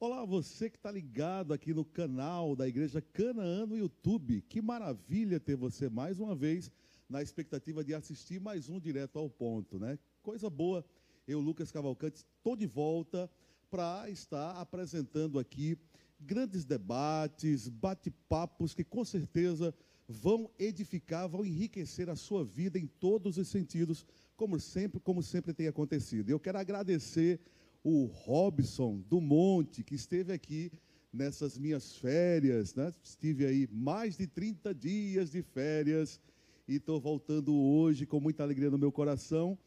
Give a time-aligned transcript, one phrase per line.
[0.00, 4.40] Olá, você que está ligado aqui no canal da Igreja Canaã no YouTube.
[4.42, 6.70] Que maravilha ter você mais uma vez
[7.10, 9.98] na expectativa de assistir mais um direto ao ponto, né?
[10.22, 10.84] Coisa boa.
[11.26, 13.28] Eu, Lucas Cavalcante, estou de volta
[13.68, 15.76] para estar apresentando aqui
[16.20, 19.74] grandes debates, bate-papos que com certeza
[20.06, 24.06] vão edificar, vão enriquecer a sua vida em todos os sentidos,
[24.36, 26.30] como sempre, como sempre tem acontecido.
[26.30, 27.40] Eu quero agradecer
[27.88, 30.70] o Robson do Monte, que esteve aqui
[31.10, 32.92] nessas minhas férias, né?
[33.02, 36.20] Estive aí mais de 30 dias de férias
[36.68, 39.58] e estou voltando hoje com muita alegria no meu coração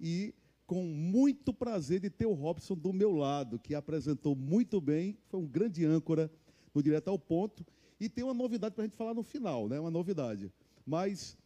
[0.00, 0.34] e
[0.66, 5.38] com muito prazer de ter o Robson do meu lado, que apresentou muito bem, foi
[5.38, 6.28] um grande âncora
[6.74, 7.64] no Direto ao Ponto.
[8.00, 9.78] E tem uma novidade para a gente falar no final, né?
[9.78, 10.52] Uma novidade.
[10.84, 11.38] Mas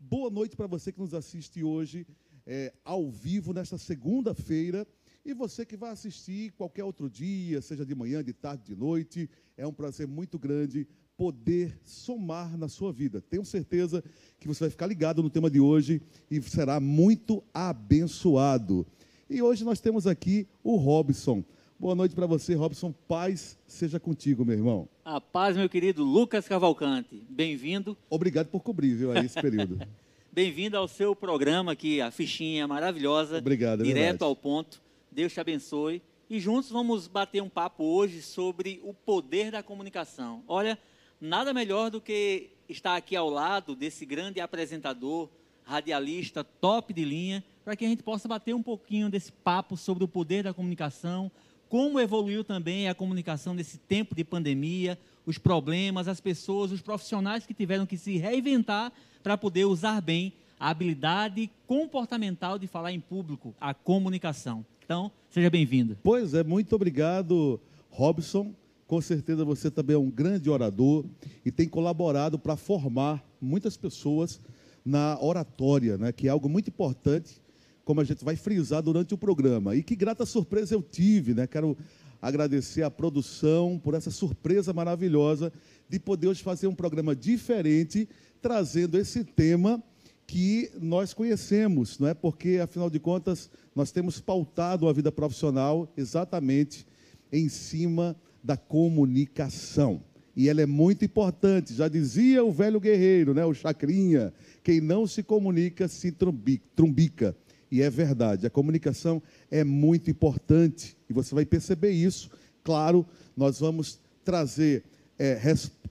[0.00, 2.04] boa noite para você que nos assiste hoje
[2.44, 4.84] é, ao vivo nesta segunda-feira.
[5.26, 9.28] E você que vai assistir qualquer outro dia, seja de manhã, de tarde, de noite,
[9.56, 13.20] é um prazer muito grande poder somar na sua vida.
[13.20, 14.04] Tenho certeza
[14.38, 18.86] que você vai ficar ligado no tema de hoje e será muito abençoado.
[19.28, 21.42] E hoje nós temos aqui o Robson.
[21.76, 22.92] Boa noite para você, Robson.
[22.92, 24.88] Paz seja contigo, meu irmão.
[25.04, 27.20] A paz, meu querido Lucas Cavalcante.
[27.28, 27.98] Bem-vindo.
[28.08, 29.80] Obrigado por cobrir, viu, aí esse período.
[30.30, 33.38] Bem-vindo ao seu programa aqui, a fichinha maravilhosa.
[33.38, 34.24] Obrigado, é Direto verdade.
[34.24, 34.85] ao ponto.
[35.16, 36.02] Deus te abençoe.
[36.28, 40.44] E juntos vamos bater um papo hoje sobre o poder da comunicação.
[40.46, 40.78] Olha,
[41.18, 45.30] nada melhor do que estar aqui ao lado desse grande apresentador,
[45.64, 50.04] radialista, top de linha, para que a gente possa bater um pouquinho desse papo sobre
[50.04, 51.32] o poder da comunicação,
[51.66, 57.46] como evoluiu também a comunicação nesse tempo de pandemia, os problemas, as pessoas, os profissionais
[57.46, 63.00] que tiveram que se reinventar para poder usar bem a habilidade comportamental de falar em
[63.00, 64.62] público, a comunicação.
[64.86, 65.98] Então, seja bem-vindo.
[66.00, 67.60] Pois é, muito obrigado,
[67.90, 68.54] Robson.
[68.86, 71.04] Com certeza você também é um grande orador
[71.44, 74.40] e tem colaborado para formar muitas pessoas
[74.84, 77.42] na oratória, né, que é algo muito importante,
[77.84, 79.74] como a gente vai frisar durante o programa.
[79.74, 81.48] E que grata surpresa eu tive, né?
[81.48, 81.76] Quero
[82.22, 85.52] agradecer à produção por essa surpresa maravilhosa
[85.88, 88.08] de poder hoje fazer um programa diferente,
[88.40, 89.82] trazendo esse tema
[90.26, 92.14] que nós conhecemos, não é?
[92.14, 96.86] Porque afinal de contas, nós temos pautado a vida profissional exatamente
[97.30, 100.02] em cima da comunicação.
[100.34, 101.72] E ela é muito importante.
[101.72, 104.32] Já dizia o velho guerreiro, né, o Chacrinha,
[104.62, 107.34] quem não se comunica se trumbi- trumbica.
[107.70, 110.96] E é verdade, a comunicação é muito importante.
[111.08, 112.30] E você vai perceber isso.
[112.62, 113.06] Claro,
[113.36, 114.84] nós vamos trazer
[115.18, 115.40] é,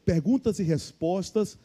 [0.06, 1.58] perguntas e respostas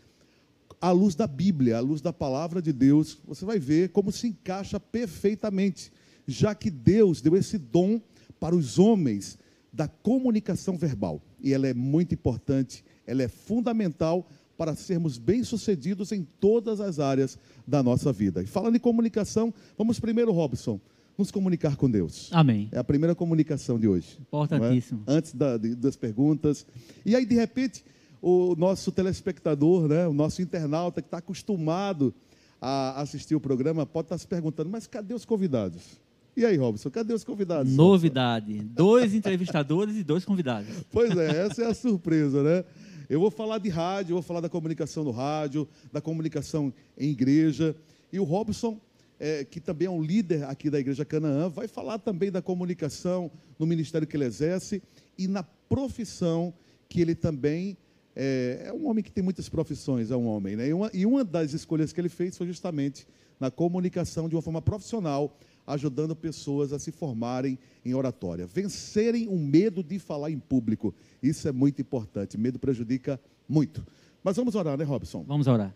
[0.80, 4.26] à luz da Bíblia, à luz da palavra de Deus, você vai ver como se
[4.28, 5.92] encaixa perfeitamente,
[6.26, 8.00] já que Deus deu esse dom
[8.38, 9.38] para os homens
[9.72, 11.20] da comunicação verbal.
[11.40, 14.26] E ela é muito importante, ela é fundamental
[14.56, 18.42] para sermos bem-sucedidos em todas as áreas da nossa vida.
[18.42, 20.78] E falando em comunicação, vamos primeiro, Robson,
[21.16, 22.28] nos comunicar com Deus.
[22.32, 22.68] Amém.
[22.72, 24.18] É a primeira comunicação de hoje.
[24.20, 25.02] Importantíssimo.
[25.06, 25.18] não é?
[25.18, 26.66] Antes da- das perguntas.
[27.04, 27.84] E aí, de repente,
[28.20, 32.14] o nosso telespectador, né, o nosso internauta que está acostumado
[32.60, 35.98] a assistir o programa, pode estar se perguntando, mas cadê os convidados?
[36.36, 37.74] E aí, Robson, cadê os convidados?
[37.74, 40.84] Novidade: dois entrevistadores e dois convidados.
[40.90, 42.64] Pois é, essa é a surpresa, né?
[43.08, 47.74] Eu vou falar de rádio, vou falar da comunicação no rádio, da comunicação em igreja.
[48.12, 48.80] E o Robson,
[49.18, 53.28] eh, que também é um líder aqui da Igreja Canaã, vai falar também da comunicação
[53.58, 54.80] no ministério que ele exerce
[55.18, 56.54] e na profissão
[56.88, 57.76] que ele também
[58.14, 60.68] é, é um homem que tem muitas profissões, é um homem, né?
[60.68, 63.06] E uma, e uma das escolhas que ele fez foi justamente
[63.38, 65.36] na comunicação de uma forma profissional,
[65.66, 70.94] ajudando pessoas a se formarem em oratória, vencerem o medo de falar em público.
[71.22, 72.36] Isso é muito importante.
[72.36, 73.86] Medo prejudica muito.
[74.22, 75.24] Mas vamos orar, né, Robson?
[75.26, 75.74] Vamos orar.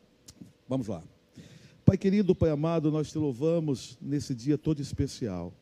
[0.69, 1.03] Vamos lá.
[1.85, 5.53] Pai querido, Pai amado, nós te louvamos nesse dia todo especial.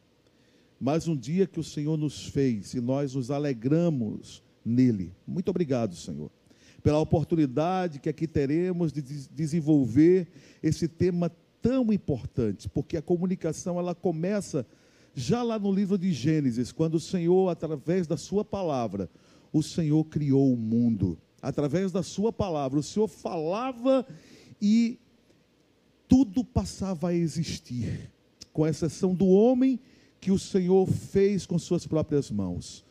[0.81, 5.13] Mais um dia que o Senhor nos fez e nós nos alegramos nele.
[5.27, 6.31] Muito obrigado, Senhor,
[6.83, 10.29] pela oportunidade que aqui teremos de des- desenvolver
[10.63, 11.31] esse tema
[11.61, 14.67] tão importante, porque a comunicação ela começa
[15.15, 19.09] já lá no livro de Gênesis, quando o Senhor, através da sua palavra,
[19.53, 21.19] o Senhor criou o mundo.
[21.41, 24.07] Através da sua palavra, o Senhor falava
[24.61, 24.99] e
[26.09, 28.11] tudo passava a existir,
[28.53, 29.79] com exceção do homem
[30.21, 32.85] que o Senhor fez com suas próprias mãos.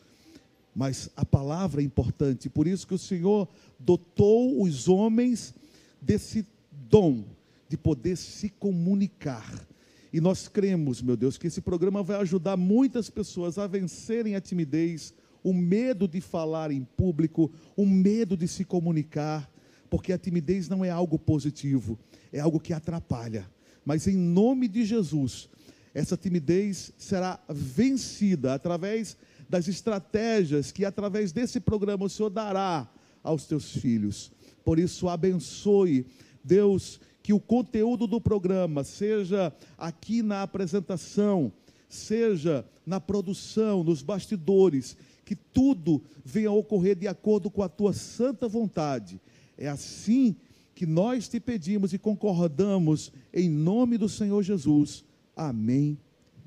[0.74, 3.48] Mas a palavra é importante, por isso que o Senhor
[3.78, 5.54] dotou os homens
[6.00, 7.24] desse dom
[7.68, 9.66] de poder se comunicar.
[10.12, 14.40] E nós cremos, meu Deus, que esse programa vai ajudar muitas pessoas a vencerem a
[14.40, 19.50] timidez, o medo de falar em público, o medo de se comunicar,
[19.88, 21.98] porque a timidez não é algo positivo,
[22.32, 23.50] é algo que atrapalha.
[23.84, 25.48] Mas em nome de Jesus,
[25.94, 29.16] essa timidez será vencida através
[29.52, 32.90] das estratégias que, através desse programa, o Senhor dará
[33.22, 34.32] aos teus filhos.
[34.64, 36.06] Por isso, abençoe,
[36.42, 41.52] Deus, que o conteúdo do programa, seja aqui na apresentação,
[41.86, 47.92] seja na produção, nos bastidores, que tudo venha a ocorrer de acordo com a tua
[47.92, 49.20] santa vontade.
[49.58, 50.34] É assim
[50.74, 55.04] que nós te pedimos e concordamos em nome do Senhor Jesus.
[55.36, 55.98] Amém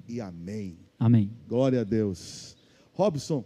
[0.07, 0.75] e amém.
[0.97, 1.29] Amém.
[1.47, 2.54] Glória a Deus.
[2.95, 3.43] Robson,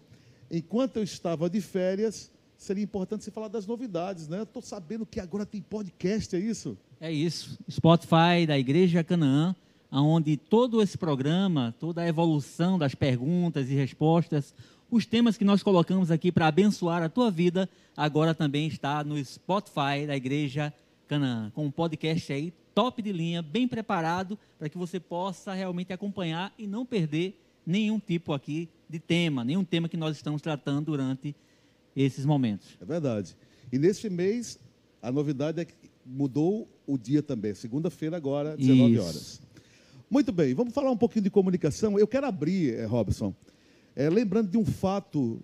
[0.49, 4.43] enquanto eu estava de férias, seria importante você falar das novidades, né?
[4.43, 6.77] Estou sabendo que agora tem podcast, é isso?
[7.01, 7.57] É isso.
[7.69, 9.55] Spotify da Igreja Canaã,
[9.91, 14.53] onde todo esse programa, toda a evolução das perguntas e respostas,
[14.91, 17.67] os temas que nós colocamos aqui para abençoar a tua vida,
[17.97, 20.71] agora também está no Spotify da Igreja
[21.07, 25.91] Canaã, com um podcast aí top de linha, bem preparado, para que você possa realmente
[25.91, 27.35] acompanhar e não perder
[27.65, 31.35] nenhum tipo aqui de tema, nenhum tema que nós estamos tratando durante
[31.95, 32.77] esses momentos.
[32.81, 33.35] É verdade.
[33.71, 34.59] E neste mês,
[35.01, 35.73] a novidade é que
[36.05, 39.03] mudou o dia também, segunda-feira agora, 19 Isso.
[39.03, 39.41] horas.
[40.09, 41.99] Muito bem, vamos falar um pouquinho de comunicação.
[41.99, 43.33] Eu quero abrir, eh, Robson,
[43.95, 45.39] eh, lembrando de um fato.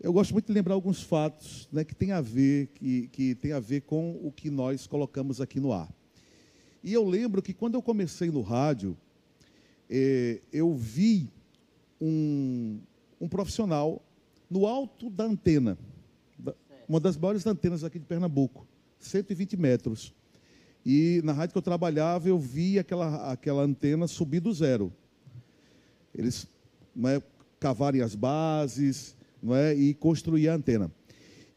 [0.00, 3.52] Eu gosto muito de lembrar alguns fatos né, que tem a ver que, que tem
[3.52, 5.88] a ver com o que nós colocamos aqui no ar.
[6.82, 8.96] E eu lembro que quando eu comecei no rádio,
[9.88, 11.30] eh, eu vi
[12.00, 12.80] um,
[13.20, 14.02] um profissional
[14.50, 15.78] no alto da antena,
[16.88, 18.66] uma das maiores antenas aqui de Pernambuco,
[18.98, 20.12] 120 metros.
[20.84, 24.92] E na rádio que eu trabalhava, eu vi aquela, aquela antena subir do zero.
[26.14, 26.48] Eles
[26.96, 27.22] não é,
[27.60, 30.90] cavarem as bases não é, e construir a antena.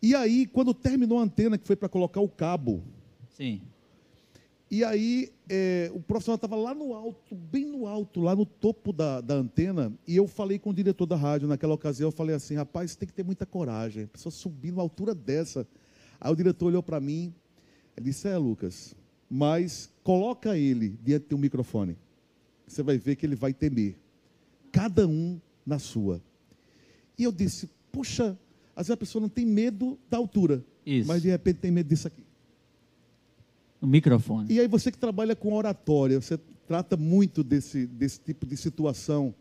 [0.02, 2.84] E aí, quando terminou a antena, que foi para colocar o cabo,
[3.30, 3.62] Sim.
[4.74, 8.92] E aí é, o profissional estava lá no alto, bem no alto, lá no topo
[8.92, 12.36] da, da antena, e eu falei com o diretor da rádio naquela ocasião, eu falei
[12.36, 15.68] assim, rapaz, tem que ter muita coragem, a pessoa subir numa altura dessa.
[16.20, 17.32] Aí o diretor olhou para mim,
[17.96, 18.96] ele disse, é Lucas,
[19.30, 21.96] mas coloca ele diante de um microfone,
[22.66, 23.96] você vai ver que ele vai temer.
[24.72, 26.20] Cada um na sua.
[27.16, 28.36] E eu disse, puxa,
[28.76, 31.08] às vezes a pessoa não tem medo da altura, Isso.
[31.08, 32.24] mas de repente tem medo disso aqui.
[33.84, 34.48] O microfone.
[34.50, 39.36] E aí você que trabalha com oratória, você trata muito desse, desse tipo de situação.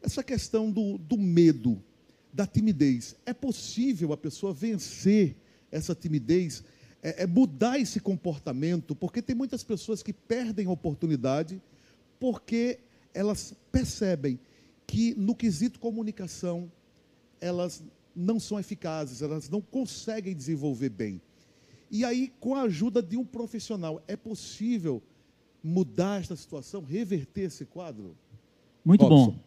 [0.00, 1.82] Essa questão do, do medo,
[2.32, 3.16] da timidez.
[3.26, 5.34] É possível a pessoa vencer
[5.72, 6.62] essa timidez,
[7.02, 11.60] é, é mudar esse comportamento, porque tem muitas pessoas que perdem a oportunidade
[12.20, 12.78] porque
[13.12, 14.38] elas percebem
[14.86, 16.70] que no quesito comunicação
[17.40, 17.82] elas
[18.14, 21.20] não são eficazes, elas não conseguem desenvolver bem.
[21.90, 25.02] E aí, com a ajuda de um profissional, é possível
[25.62, 28.16] mudar esta situação, reverter esse quadro?
[28.84, 29.32] Muito Robson.
[29.32, 29.38] bom.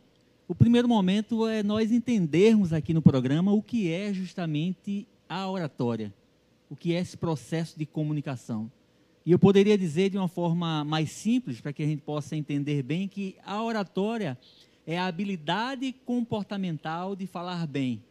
[0.48, 6.14] O primeiro momento é nós entendermos aqui no programa o que é justamente a oratória,
[6.70, 8.72] o que é esse processo de comunicação.
[9.26, 12.82] E eu poderia dizer de uma forma mais simples, para que a gente possa entender
[12.82, 14.38] bem, que a oratória
[14.88, 18.04] é a habilidade comportamental de falar bem.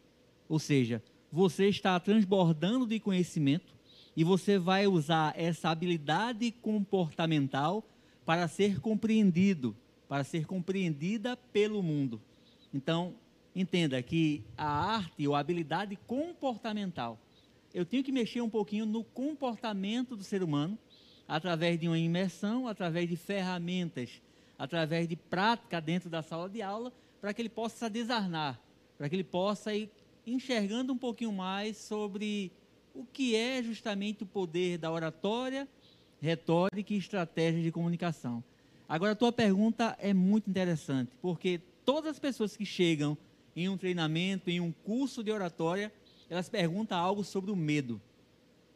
[0.47, 3.73] Ou seja, você está transbordando de conhecimento,
[4.19, 7.85] e você vai usar essa habilidade comportamental
[8.25, 9.73] para ser compreendido,
[10.09, 12.21] para ser compreendida pelo mundo.
[12.73, 13.15] Então,
[13.55, 17.17] entenda que a arte ou a habilidade comportamental,
[17.73, 20.77] eu tenho que mexer um pouquinho no comportamento do ser humano,
[21.25, 24.21] através de uma imersão, através de ferramentas,
[24.57, 28.59] através de prática dentro da sala de aula, para que ele possa desarnar,
[28.97, 29.89] para que ele possa ir
[30.27, 32.51] enxergando um pouquinho mais sobre
[32.99, 35.65] o que é justamente o poder da oratória,
[36.21, 38.43] retórica e estratégia de comunicação.
[38.89, 43.17] Agora, a tua pergunta é muito interessante, porque todas as pessoas que chegam
[43.55, 45.93] em um treinamento, em um curso de oratória,
[46.29, 48.01] elas perguntam algo sobre o medo.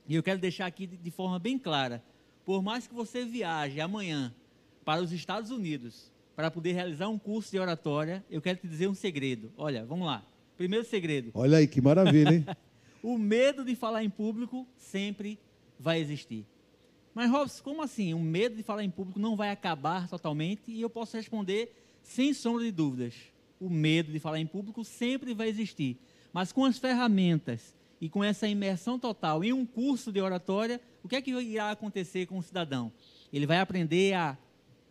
[0.08, 2.02] E eu quero deixar aqui de forma bem clara:
[2.46, 4.34] por mais que você viaje amanhã
[4.86, 8.88] para os Estados Unidos para poder realizar um curso de oratória, eu quero te dizer
[8.88, 9.52] um segredo.
[9.58, 10.26] Olha, vamos lá.
[10.56, 11.32] Primeiro segredo.
[11.34, 12.46] Olha aí que maravilha, hein?
[13.04, 15.38] o medo de falar em público sempre
[15.78, 16.48] vai existir.
[17.14, 18.14] Mas, Robson, como assim?
[18.14, 20.72] O medo de falar em público não vai acabar totalmente?
[20.72, 23.14] E eu posso responder sem sombra de dúvidas.
[23.60, 25.98] O medo de falar em público sempre vai existir.
[26.32, 31.08] Mas com as ferramentas e com essa imersão total em um curso de oratória, o
[31.08, 32.92] que é que irá acontecer com o cidadão?
[33.32, 34.38] Ele vai aprender a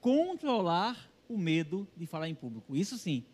[0.01, 2.77] controlar o medo de falar em público.
[2.77, 3.25] Isso sim.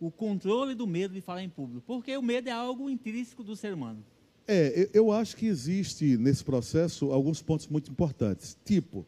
[0.00, 3.56] o controle do medo de falar em público, porque o medo é algo intrínseco do
[3.56, 4.04] ser humano.
[4.50, 8.56] É, eu acho que existe nesse processo alguns pontos muito importantes.
[8.64, 9.06] Tipo,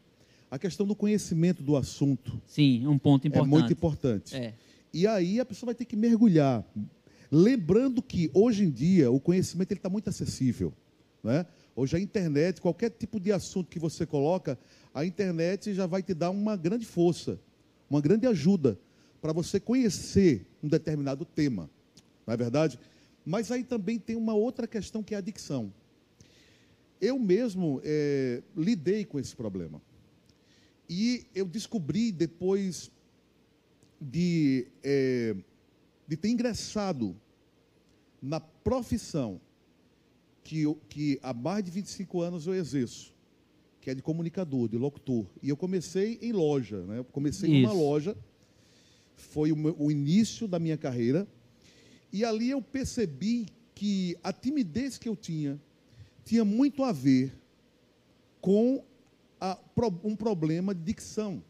[0.50, 2.38] a questão do conhecimento do assunto.
[2.46, 3.48] Sim, um ponto importante.
[3.48, 4.36] É muito importante.
[4.36, 4.54] É.
[4.92, 6.62] E aí a pessoa vai ter que mergulhar.
[7.30, 10.74] Lembrando que hoje em dia o conhecimento está muito acessível.
[11.22, 11.46] Né?
[11.74, 14.58] Hoje a internet, qualquer tipo de assunto que você coloca,
[14.92, 17.38] a internet já vai te dar uma grande força,
[17.88, 18.78] uma grande ajuda
[19.22, 21.70] para você conhecer um determinado tema.
[22.26, 22.78] Não é verdade?
[23.24, 25.72] Mas aí também tem uma outra questão que é a adicção.
[27.00, 29.80] Eu mesmo é, lidei com esse problema.
[30.88, 32.90] E eu descobri depois
[34.00, 35.36] de, é,
[36.06, 37.16] de ter ingressado
[38.20, 39.40] na profissão
[40.42, 43.14] que, eu, que há mais de 25 anos eu exerço,
[43.80, 45.26] que é de comunicador, de locutor.
[45.42, 46.98] E eu comecei em loja, né?
[46.98, 48.16] Eu comecei em uma loja,
[49.14, 51.26] foi o, meu, o início da minha carreira
[52.12, 55.60] e ali eu percebi que a timidez que eu tinha
[56.24, 57.32] tinha muito a ver
[58.40, 58.84] com
[59.40, 59.58] a,
[60.04, 61.42] um problema de dicção.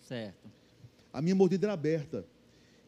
[0.00, 0.50] Certo.
[1.12, 2.26] A minha mordida era aberta.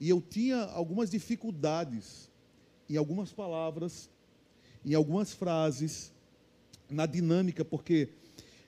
[0.01, 2.31] E eu tinha algumas dificuldades
[2.89, 4.11] em algumas palavras,
[4.85, 6.13] em algumas frases,
[6.91, 8.11] na dinâmica, porque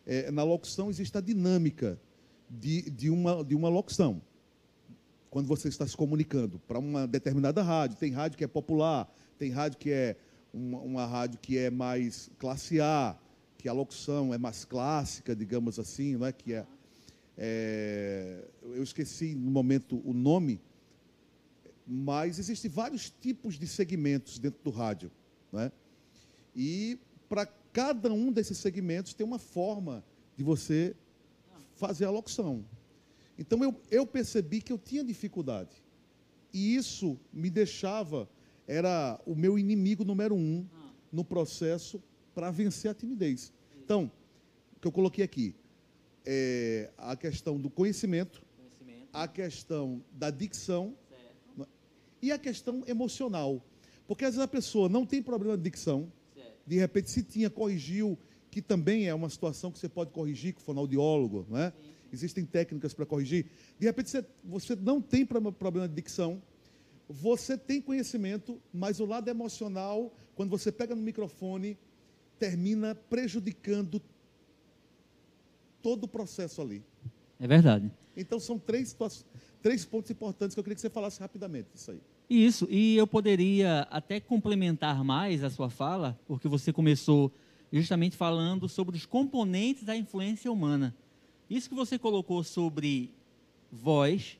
[0.06, 2.00] é, na locução existe a dinâmica
[2.48, 4.20] de, de, uma, de uma locução
[5.36, 7.98] quando você está se comunicando para uma determinada rádio.
[7.98, 9.06] Tem rádio que é popular,
[9.38, 10.16] tem rádio que é
[10.50, 13.14] uma, uma rádio que é mais classe A,
[13.58, 16.32] que a locução é mais clássica, digamos assim, não é?
[16.32, 16.66] que é,
[17.36, 20.58] é eu esqueci no momento o nome,
[21.86, 25.12] mas existem vários tipos de segmentos dentro do rádio.
[25.52, 25.72] Não é?
[26.54, 30.02] E para cada um desses segmentos tem uma forma
[30.34, 30.96] de você
[31.74, 32.64] fazer a locução.
[33.38, 35.70] Então eu, eu percebi que eu tinha dificuldade.
[36.52, 38.28] E isso me deixava,
[38.66, 40.66] era o meu inimigo número um
[41.12, 42.02] no processo
[42.34, 43.52] para vencer a timidez.
[43.84, 44.10] Então,
[44.76, 45.54] o que eu coloquei aqui
[46.24, 49.08] é a questão do conhecimento, conhecimento.
[49.12, 51.68] a questão da dicção certo.
[52.20, 53.62] e a questão emocional.
[54.06, 56.56] Porque às vezes a pessoa não tem problema de dicção, certo.
[56.66, 58.18] de repente se tinha, corrigiu,
[58.50, 61.70] que também é uma situação que você pode corrigir com o fonoaudiólogo, não é?
[61.70, 63.46] Sim existem técnicas para corrigir.
[63.78, 66.42] De repente você, você não tem problema de dicção,
[67.08, 71.78] você tem conhecimento, mas o lado emocional, quando você pega no microfone,
[72.38, 74.02] termina prejudicando
[75.82, 76.82] todo o processo ali.
[77.38, 77.90] É verdade.
[78.16, 78.96] Então são três,
[79.62, 82.00] três pontos importantes que eu queria que você falasse rapidamente isso aí.
[82.28, 87.32] Isso, e eu poderia até complementar mais a sua fala, porque você começou
[87.70, 90.94] justamente falando sobre os componentes da influência humana.
[91.48, 93.14] Isso que você colocou sobre
[93.70, 94.38] voz,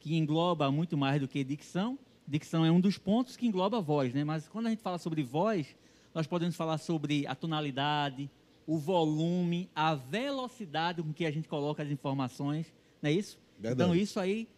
[0.00, 3.80] que engloba muito mais do que dicção, dicção é um dos pontos que engloba a
[3.80, 4.24] voz, né?
[4.24, 5.76] Mas quando a gente fala sobre voz,
[6.14, 8.30] nós podemos falar sobre a tonalidade,
[8.66, 12.72] o volume, a velocidade com que a gente coloca as informações,
[13.02, 13.38] não é isso?
[13.58, 13.90] Verdade.
[13.90, 14.48] Então isso aí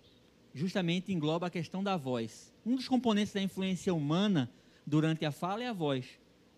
[0.55, 2.53] justamente engloba a questão da voz.
[2.65, 4.51] Um dos componentes da influência humana
[4.87, 6.07] durante a fala é a voz.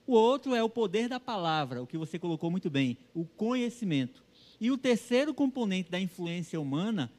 [0.06, 4.24] O outro é o poder da palavra, o que você colocou muito bem, o conhecimento.
[4.60, 7.10] E o terceiro componente da influência humana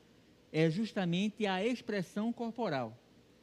[0.53, 2.95] é justamente a expressão corporal.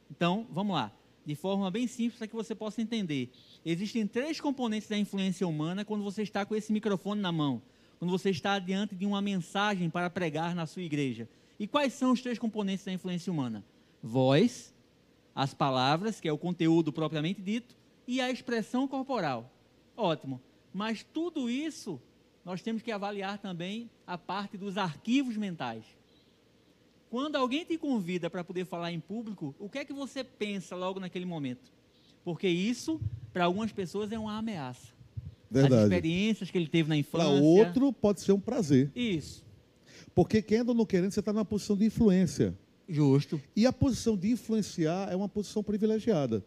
[0.09, 0.91] Então, vamos lá,
[1.25, 3.29] de forma bem simples para que você possa entender.
[3.65, 7.61] Existem três componentes da influência humana quando você está com esse microfone na mão,
[7.99, 11.27] quando você está diante de uma mensagem para pregar na sua igreja.
[11.59, 13.65] E quais são os três componentes da influência humana?
[14.01, 14.73] Voz,
[15.35, 17.75] as palavras, que é o conteúdo propriamente dito,
[18.07, 19.51] e a expressão corporal.
[19.95, 20.41] Ótimo.
[20.73, 22.01] Mas tudo isso
[22.45, 25.83] nós temos que avaliar também a parte dos arquivos mentais.
[27.09, 30.75] Quando alguém te convida para poder falar em público, o que é que você pensa
[30.75, 31.71] logo naquele momento?
[32.23, 33.01] Porque isso,
[33.33, 34.87] para algumas pessoas, é uma ameaça.
[35.49, 35.75] Verdade.
[35.75, 37.27] As experiências que ele teve na infância.
[37.27, 38.91] Para outro, pode ser um prazer.
[38.95, 39.43] Isso.
[40.13, 42.55] Porque quem anda não querendo, você está numa posição de influência.
[42.87, 43.41] Justo.
[43.55, 46.43] E a posição de influenciar é uma posição privilegiada.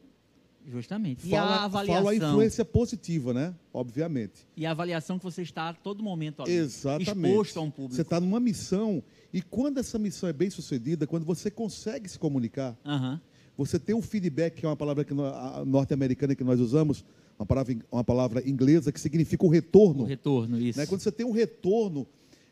[0.66, 1.26] Justamente.
[1.26, 2.04] E a avaliação.
[2.04, 3.54] Fala a influência positiva, né?
[3.72, 4.46] Obviamente.
[4.56, 7.10] E a avaliação que você está a todo momento ali, Exatamente.
[7.10, 7.94] exposto a um público.
[7.94, 9.02] Você está numa missão,
[9.32, 13.18] e quando essa missão é bem sucedida, quando você consegue se comunicar, uhum.
[13.56, 15.06] você tem o feedback, que é uma palavra
[15.66, 17.04] norte-americana que nós usamos,
[17.38, 20.04] uma palavra, uma palavra inglesa que significa o retorno.
[20.04, 20.78] O retorno, isso.
[20.78, 20.86] Né?
[20.86, 22.06] Quando você tem um retorno,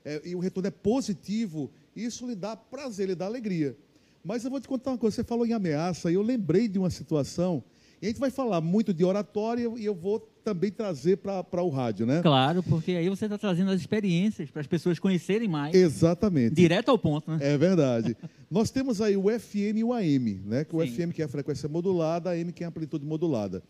[0.05, 3.77] é, e o retorno é positivo, isso lhe dá prazer, lhe dá alegria.
[4.25, 6.79] Mas eu vou te contar uma coisa, você falou em ameaça, e eu lembrei de
[6.79, 7.63] uma situação
[8.03, 11.69] E a gente vai falar muito de oratória e eu vou também trazer para o
[11.69, 12.23] rádio, né?
[12.23, 15.75] Claro, porque aí você está trazendo as experiências para as pessoas conhecerem mais.
[15.75, 16.55] Exatamente.
[16.55, 17.39] Direto ao ponto, né?
[17.41, 18.17] É verdade.
[18.51, 20.65] Nós temos aí o FM e o AM, né?
[20.65, 20.93] Que o Sim.
[20.93, 23.63] FM que é a frequência modulada, a AM que é a amplitude modulada.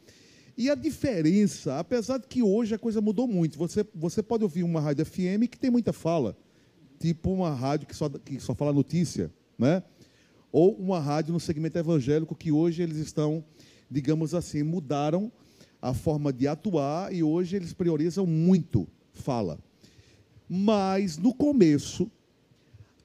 [0.56, 4.62] E a diferença, apesar de que hoje a coisa mudou muito, você, você pode ouvir
[4.62, 6.36] uma rádio FM que tem muita fala,
[6.98, 9.82] tipo uma rádio que só, que só fala notícia, né?
[10.52, 13.44] Ou uma rádio no segmento evangélico que hoje eles estão,
[13.90, 15.32] digamos assim, mudaram
[15.80, 19.58] a forma de atuar e hoje eles priorizam muito fala.
[20.48, 22.10] Mas no começo,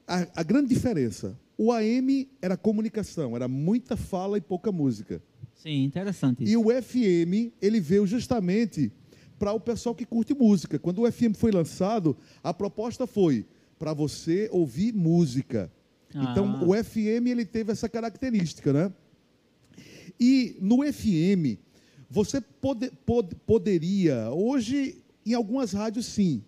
[0.06, 5.22] a, a grande diferença, o AM era comunicação, era muita fala e pouca música.
[5.54, 6.44] Sim, interessante.
[6.44, 6.52] Isso.
[6.52, 8.92] E o FM, ele veio justamente
[9.38, 10.78] para o pessoal que curte música.
[10.78, 13.46] Quando o FM foi lançado, a proposta foi
[13.78, 15.70] para você ouvir música.
[16.10, 16.32] Então, ah.
[16.32, 18.92] Então, o FM ele teve essa característica, né?
[20.18, 21.58] E no FM,
[22.08, 26.42] você pode, pode, poderia, hoje, em algumas rádios, sim,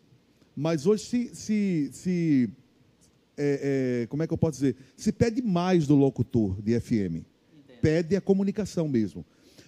[0.57, 2.51] mas hoje se, se, se
[3.37, 4.77] é, é, como é que eu posso dizer?
[4.97, 6.91] Se pede mais do locutor de FM.
[6.93, 7.27] Entendo.
[7.81, 9.25] Pede a comunicação mesmo.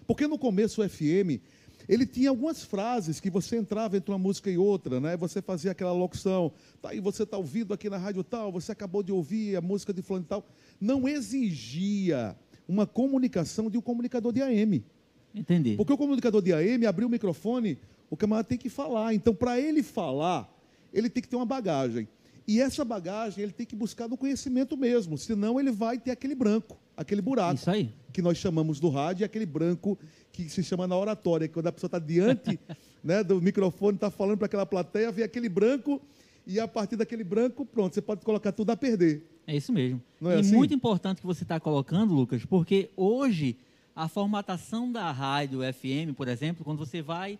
[0.06, 1.40] Porque no começo o FM,
[1.88, 5.16] ele tinha algumas frases que você entrava entre uma música e outra, né?
[5.16, 6.52] Você fazia aquela locução,
[6.82, 9.92] tá aí você está ouvindo aqui na rádio tal, você acabou de ouvir a música
[9.92, 10.44] de fulano e tal.
[10.80, 12.36] Não exigia
[12.68, 14.84] uma comunicação de um comunicador de AM.
[15.34, 15.76] Entendi.
[15.76, 19.14] Porque o comunicador de AM abriu o microfone, o camarada tem que falar.
[19.14, 20.52] Então, para ele falar,
[20.92, 22.08] ele tem que ter uma bagagem.
[22.46, 26.34] E essa bagagem ele tem que buscar no conhecimento mesmo, senão ele vai ter aquele
[26.34, 27.54] branco, aquele buraco.
[27.54, 27.92] Isso aí.
[28.12, 29.96] Que nós chamamos do rádio, aquele branco
[30.32, 32.58] que se chama na oratória, quando a pessoa está diante
[33.04, 36.00] né, do microfone, está falando para aquela plateia, vem aquele branco,
[36.44, 39.24] e a partir daquele branco, pronto, você pode colocar tudo a perder.
[39.50, 40.00] É isso mesmo.
[40.20, 40.54] Não é e assim?
[40.54, 43.56] muito importante que você está colocando, Lucas, porque hoje
[43.96, 47.36] a formatação da rádio FM, por exemplo, quando você vai,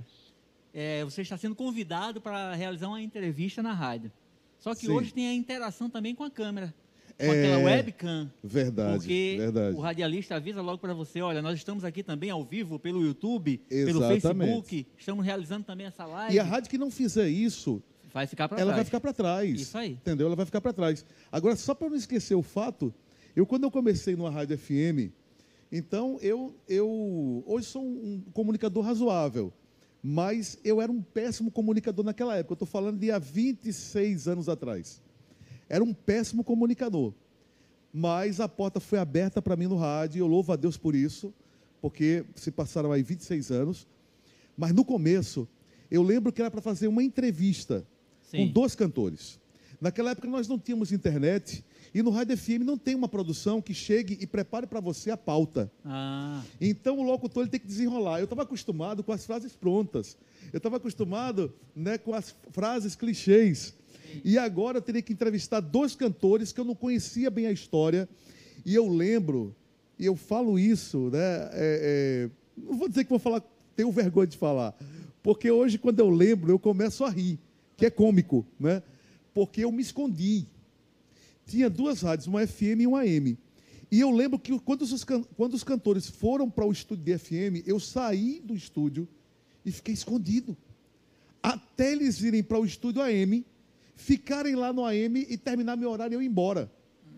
[0.74, 4.10] é, você está sendo convidado para realizar uma entrevista na rádio.
[4.58, 4.90] Só que Sim.
[4.90, 6.74] hoje tem a interação também com a câmera.
[7.16, 8.32] Com é, aquela webcam.
[8.42, 8.98] Verdade.
[8.98, 9.76] Porque verdade.
[9.76, 13.60] o radialista avisa logo para você: olha, nós estamos aqui também ao vivo pelo YouTube,
[13.70, 14.20] Exatamente.
[14.20, 16.34] pelo Facebook, estamos realizando também essa live.
[16.34, 17.80] E a rádio que não fizer isso,
[18.12, 19.60] vai ficar para ela vai ficar para trás.
[19.60, 19.92] Isso aí.
[19.92, 20.26] Entendeu?
[20.26, 21.04] Ela vai ficar para trás.
[21.30, 22.92] Agora, só para não esquecer o fato,
[23.34, 25.12] eu quando eu comecei numa rádio FM,
[25.72, 29.52] então, eu, eu hoje sou um comunicador razoável,
[30.02, 32.52] mas eu era um péssimo comunicador naquela época.
[32.52, 35.00] Eu estou falando de há 26 anos atrás.
[35.68, 37.14] Era um péssimo comunicador.
[37.92, 41.32] Mas a porta foi aberta para mim no rádio, eu louvo a Deus por isso,
[41.80, 43.86] porque se passaram aí 26 anos.
[44.56, 45.48] Mas no começo,
[45.88, 47.86] eu lembro que era para fazer uma entrevista
[48.30, 48.46] Sim.
[48.46, 49.38] com dois cantores.
[49.80, 53.74] Naquela época nós não tínhamos internet e no Rádio FM não tem uma produção que
[53.74, 55.70] chegue e prepare para você a pauta.
[55.84, 56.42] Ah.
[56.60, 58.18] Então o locutor ele tem que desenrolar.
[58.18, 60.16] Eu estava acostumado com as frases prontas.
[60.52, 63.74] Eu estava acostumado né, com as frases clichês.
[64.24, 68.08] E agora eu teria que entrevistar dois cantores que eu não conhecia bem a história.
[68.64, 69.54] E eu lembro,
[69.98, 71.18] e eu falo isso, né?
[71.18, 73.42] É, é, não vou dizer que vou falar,
[73.74, 74.74] tenho vergonha de falar.
[75.22, 77.38] Porque hoje, quando eu lembro, eu começo a rir,
[77.80, 78.82] que é cômico, né?
[79.34, 80.46] Porque eu me escondi
[81.50, 83.36] tinha duas rádios, uma FM e uma AM.
[83.90, 85.04] E eu lembro que quando os,
[85.36, 89.08] quando os cantores foram para o estúdio de FM, eu saí do estúdio
[89.64, 90.56] e fiquei escondido.
[91.42, 93.44] Até eles irem para o estúdio AM,
[93.96, 96.70] ficarem lá no AM e terminar meu horário e eu ir embora.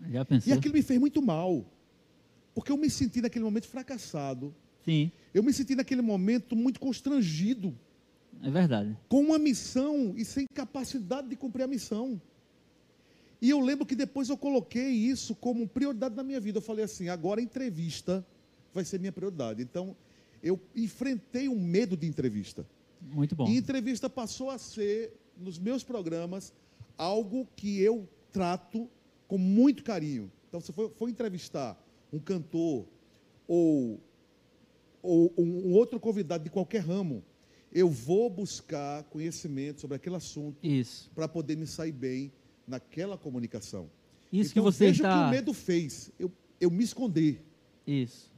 [0.09, 0.51] Já pensou?
[0.51, 1.63] E aquilo me fez muito mal.
[2.55, 4.53] Porque eu me senti naquele momento fracassado.
[4.83, 5.11] Sim.
[5.31, 7.77] Eu me senti naquele momento muito constrangido.
[8.41, 8.97] É verdade.
[9.07, 12.21] Com uma missão e sem capacidade de cumprir a missão.
[13.41, 16.57] E eu lembro que depois eu coloquei isso como prioridade na minha vida.
[16.57, 18.25] Eu falei assim: agora a entrevista
[18.73, 19.61] vai ser minha prioridade.
[19.61, 19.95] Então,
[20.41, 22.65] eu enfrentei o medo de entrevista.
[23.01, 23.47] Muito bom.
[23.47, 26.53] E entrevista passou a ser, nos meus programas,
[26.97, 28.89] algo que eu trato
[29.27, 30.31] com muito carinho.
[30.47, 31.77] Então, se for, for entrevistar
[32.11, 32.85] um cantor
[33.47, 33.99] ou,
[35.01, 37.23] ou um outro convidado de qualquer ramo,
[37.73, 40.57] eu vou buscar conhecimento sobre aquele assunto
[41.15, 42.31] para poder me sair bem
[42.67, 43.89] naquela comunicação.
[44.31, 45.15] Isso então, que você veja está...
[45.15, 46.31] o que o medo fez, eu,
[46.61, 47.43] eu me esconder.
[47.85, 48.31] Isso.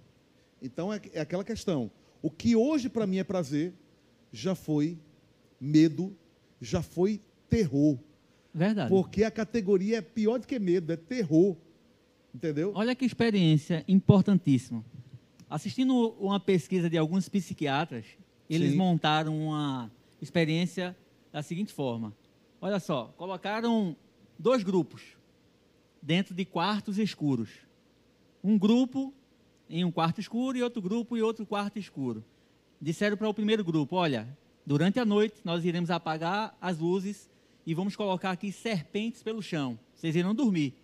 [0.61, 1.91] Então é, é aquela questão.
[2.21, 3.73] O que hoje para mim é prazer,
[4.31, 4.97] já foi
[5.59, 6.15] medo,
[6.61, 7.19] já foi
[7.49, 7.99] terror.
[8.53, 8.89] Verdade.
[8.89, 11.57] Porque a categoria é pior do que medo, é terror.
[12.33, 12.71] Entendeu?
[12.73, 14.83] Olha que experiência importantíssima.
[15.49, 18.05] Assistindo uma pesquisa de alguns psiquiatras,
[18.49, 18.77] eles Sim.
[18.77, 20.95] montaram uma experiência
[21.31, 22.13] da seguinte forma:
[22.61, 23.95] olha só, colocaram
[24.37, 25.01] dois grupos
[26.01, 27.49] dentro de quartos escuros.
[28.43, 29.13] Um grupo
[29.69, 32.23] em um quarto escuro e outro grupo em outro quarto escuro.
[32.79, 34.27] Disseram para o primeiro grupo: olha,
[34.65, 37.29] durante a noite nós iremos apagar as luzes
[37.65, 39.79] e vamos colocar aqui serpentes pelo chão.
[39.95, 40.75] Vocês irão dormir.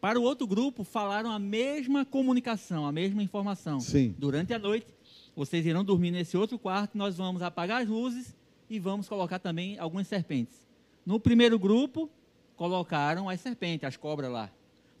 [0.00, 3.80] Para o outro grupo, falaram a mesma comunicação, a mesma informação.
[3.80, 4.14] Sim.
[4.18, 4.86] Durante a noite,
[5.34, 8.34] vocês irão dormir nesse outro quarto, nós vamos apagar as luzes
[8.68, 10.66] e vamos colocar também algumas serpentes.
[11.04, 12.08] No primeiro grupo,
[12.56, 14.50] colocaram as serpentes, as cobras lá.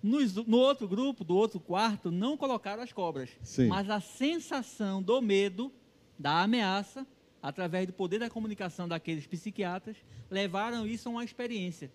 [0.02, 3.30] No, no outro grupo, do outro quarto, não colocaram as cobras.
[3.42, 3.68] Sim.
[3.68, 5.72] Mas a sensação do medo,
[6.18, 7.06] da ameaça,
[7.42, 9.96] através do poder da comunicação daqueles psiquiatras,
[10.30, 11.90] levaram isso a uma experiência.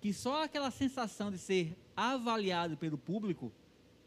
[0.00, 3.50] Que só aquela sensação de ser avaliado pelo público,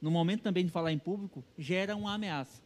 [0.01, 2.61] no momento também de falar em público, gera uma ameaça.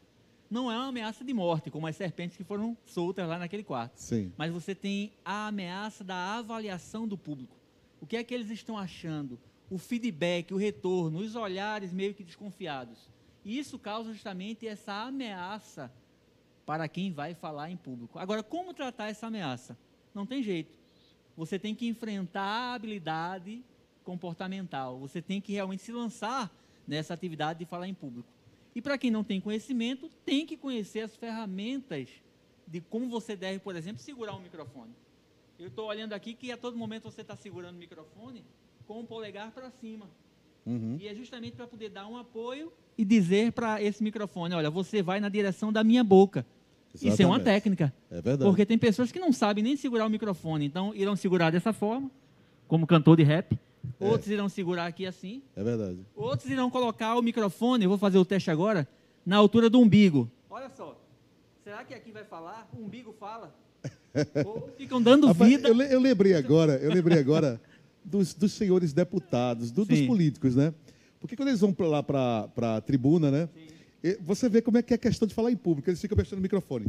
[0.49, 3.97] Não é uma ameaça de morte, como as serpentes que foram soltas lá naquele quarto.
[3.97, 4.31] Sim.
[4.37, 7.55] Mas você tem a ameaça da avaliação do público.
[7.99, 9.39] O que é que eles estão achando?
[9.69, 13.09] O feedback, o retorno, os olhares meio que desconfiados.
[13.43, 15.91] E isso causa justamente essa ameaça
[16.65, 18.17] para quem vai falar em público.
[18.19, 19.77] Agora, como tratar essa ameaça?
[20.13, 20.73] Não tem jeito.
[21.35, 23.63] Você tem que enfrentar a habilidade
[24.03, 24.99] comportamental.
[24.99, 26.51] Você tem que realmente se lançar
[26.87, 28.29] nessa atividade de falar em público.
[28.75, 32.09] E para quem não tem conhecimento, tem que conhecer as ferramentas
[32.67, 34.91] de como você deve, por exemplo, segurar um microfone.
[35.57, 38.43] Eu estou olhando aqui que a todo momento você está segurando o microfone
[38.85, 40.09] com o polegar para cima.
[40.65, 40.97] Uhum.
[40.99, 45.01] E é justamente para poder dar um apoio e dizer para esse microfone, olha, você
[45.01, 46.45] vai na direção da minha boca.
[46.93, 47.43] Isso é uma Exatamente.
[47.43, 47.93] técnica.
[48.09, 48.49] É verdade.
[48.49, 52.09] Porque tem pessoas que não sabem nem segurar o microfone, então irão segurar dessa forma,
[52.67, 53.57] como cantor de rap.
[53.99, 54.05] É.
[54.07, 55.41] Outros irão segurar aqui assim.
[55.55, 55.99] É verdade.
[56.15, 58.87] Outros irão colocar o microfone, eu vou fazer o teste agora,
[59.25, 60.29] na altura do umbigo.
[60.49, 60.99] Olha só.
[61.63, 62.69] Será que aqui vai falar?
[62.77, 63.53] O umbigo fala?
[64.45, 65.67] Ou ficam dando Rapaz, vida.
[65.69, 67.59] eu, eu lembrei agora, eu lembrei agora
[68.03, 70.07] dos, dos senhores deputados, do- dos Sim.
[70.07, 70.73] políticos, né?
[71.19, 73.49] Porque quando eles vão pra lá para a tribuna, né?
[74.03, 75.89] e- Você vê como é que é a questão de falar em público.
[75.89, 76.85] Eles ficam mexendo no microfone.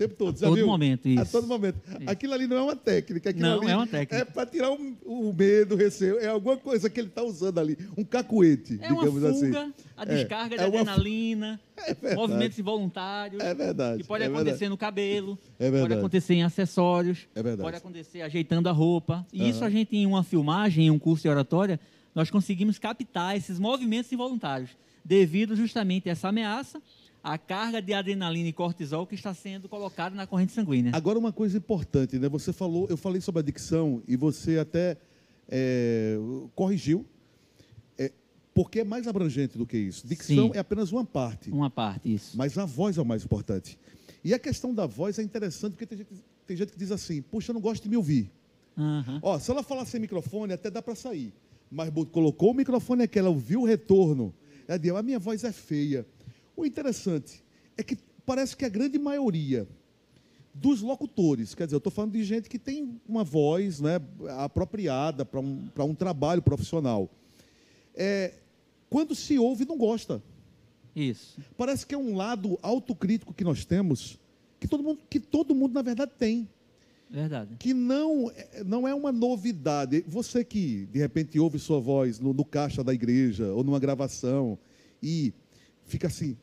[0.00, 0.38] Tempo todo.
[0.38, 0.66] Já todo viu?
[0.66, 1.30] momento, A isso.
[1.30, 1.78] todo momento.
[2.06, 3.30] Aquilo ali não é uma técnica.
[3.34, 4.16] Não, é uma técnica.
[4.16, 6.18] É para tirar o, o medo, o receio.
[6.18, 7.76] É alguma coisa que ele está usando ali.
[7.98, 9.74] Um cacuete, É uma digamos fuga, assim.
[9.94, 12.16] a É, descarga é de uma adrenalina, É verdade.
[12.16, 13.42] movimentos involuntários.
[13.42, 14.02] É verdade.
[14.02, 14.70] Que pode é acontecer verdade.
[14.70, 17.62] no cabelo, É pode acontecer em acessórios, É verdade.
[17.62, 19.26] pode acontecer ajeitando a roupa.
[19.30, 19.66] E isso Aham.
[19.66, 21.78] a gente, em uma filmagem, em um curso de oratória,
[22.14, 24.70] nós conseguimos captar esses movimentos involuntários,
[25.04, 26.80] devido justamente a essa ameaça,
[27.22, 30.92] a carga de adrenalina e cortisol que está sendo colocada na corrente sanguínea.
[30.94, 32.28] Agora uma coisa importante, né?
[32.28, 34.96] Você falou, eu falei sobre a dicção e você até
[35.48, 36.16] é,
[36.54, 37.04] corrigiu,
[37.98, 38.10] é,
[38.54, 40.06] porque é mais abrangente do que isso.
[40.06, 40.52] Dicção Sim.
[40.54, 42.36] é apenas uma parte, Uma parte, isso.
[42.36, 43.78] mas a voz é o mais importante.
[44.24, 46.10] E a questão da voz é interessante porque tem gente,
[46.46, 48.30] tem gente que diz assim: puxa, eu não gosto de me ouvir.
[48.76, 49.18] Aham.
[49.22, 51.32] Ó, se ela falar sem microfone, até dá para sair.
[51.70, 54.34] Mas colocou o microfone aqui, ela ouviu o retorno.
[54.66, 56.06] Ela disse, a minha voz é feia.
[56.60, 57.42] O interessante
[57.74, 57.96] é que
[58.26, 59.66] parece que a grande maioria
[60.52, 63.98] dos locutores, quer dizer, eu estou falando de gente que tem uma voz né,
[64.38, 67.08] apropriada para um, pra um trabalho profissional.
[67.94, 68.34] É,
[68.90, 70.22] quando se ouve, não gosta.
[70.94, 71.40] Isso.
[71.56, 74.18] Parece que é um lado autocrítico que nós temos,
[74.58, 76.46] que todo mundo, que todo mundo na verdade, tem
[77.08, 77.56] Verdade.
[77.58, 80.04] que não, é- não é uma novidade.
[80.06, 84.58] Você que, de repente, ouve sua voz no, no caixa da igreja ou numa gravação
[85.02, 85.32] e
[85.86, 86.36] fica assim,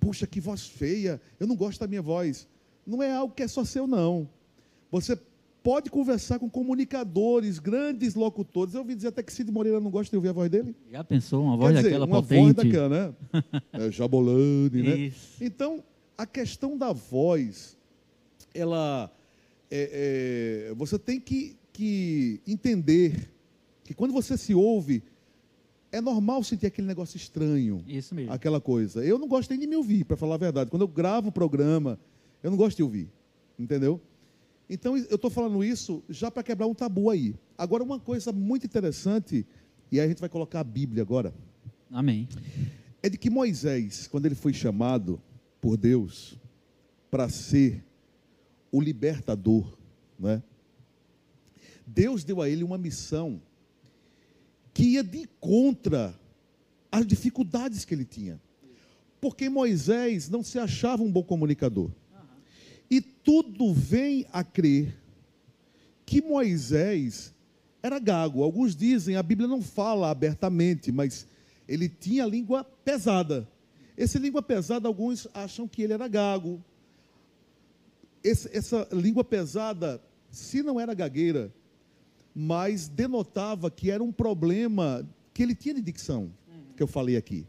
[0.00, 2.48] puxa, que voz feia, eu não gosto da minha voz.
[2.86, 4.28] Não é algo que é só seu, não.
[4.90, 5.16] Você
[5.62, 8.74] pode conversar com comunicadores, grandes locutores.
[8.74, 10.74] Eu ouvi dizer até que Cid Moreira não gosta de ouvir a voz dele.
[10.90, 12.40] Já pensou uma voz Quer dizer, daquela uma potente?
[12.42, 13.14] voz daquela, né?
[13.72, 14.96] É, Jabolane, né?
[14.96, 15.42] Isso.
[15.42, 15.82] Então,
[16.18, 17.76] a questão da voz,
[18.54, 19.10] ela.
[19.70, 23.30] é- é, você tem que, que entender
[23.84, 25.02] que quando você se ouve,
[25.92, 28.32] é normal sentir aquele negócio estranho, Isso mesmo.
[28.32, 29.04] aquela coisa.
[29.04, 30.70] Eu não gosto nem de me ouvir, para falar a verdade.
[30.70, 32.00] Quando eu gravo o programa,
[32.42, 33.10] eu não gosto de ouvir,
[33.58, 34.00] entendeu?
[34.68, 37.34] Então, eu estou falando isso já para quebrar um tabu aí.
[37.58, 39.46] Agora, uma coisa muito interessante,
[39.90, 41.34] e aí a gente vai colocar a Bíblia agora
[41.90, 42.26] Amém.
[43.02, 45.20] é de que Moisés, quando ele foi chamado
[45.60, 46.38] por Deus
[47.10, 47.84] para ser
[48.70, 49.76] o libertador,
[50.18, 50.42] né?
[51.86, 53.42] Deus deu a ele uma missão
[54.74, 56.14] que ia de contra
[56.90, 58.40] as dificuldades que ele tinha.
[59.20, 61.90] Porque Moisés não se achava um bom comunicador.
[62.90, 64.94] E tudo vem a crer
[66.04, 67.32] que Moisés
[67.82, 68.42] era gago.
[68.42, 71.26] Alguns dizem, a Bíblia não fala abertamente, mas
[71.68, 73.48] ele tinha língua pesada.
[73.96, 76.62] Esse língua pesada, alguns acham que ele era gago.
[78.22, 81.52] Esse- essa língua pesada, se não era gagueira,
[82.34, 86.30] mas denotava que era um problema que ele tinha de dicção,
[86.76, 87.46] que eu falei aqui.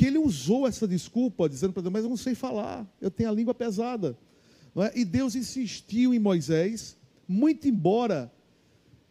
[0.00, 3.28] que ele usou essa desculpa, dizendo para Deus, mas eu não sei falar, eu tenho
[3.28, 4.16] a língua pesada.
[4.76, 4.98] É?
[4.98, 6.96] E Deus insistiu em Moisés,
[7.28, 8.32] muito embora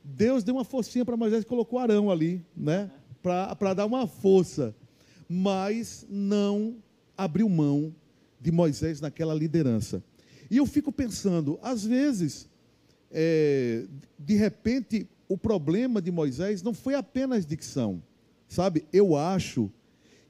[0.03, 2.89] Deus deu uma forcinha para Moisés e colocou Arão ali, né?
[3.21, 4.75] Para dar uma força.
[5.27, 6.77] Mas não
[7.15, 7.93] abriu mão
[8.41, 10.03] de Moisés naquela liderança.
[10.49, 12.49] E eu fico pensando, às vezes,
[13.11, 13.85] é,
[14.17, 18.01] de repente, o problema de Moisés não foi apenas dicção.
[18.47, 19.71] Sabe, eu acho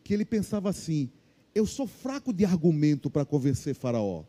[0.03, 1.09] que ele pensava assim:
[1.53, 4.23] eu sou fraco de argumento para convencer Faraó.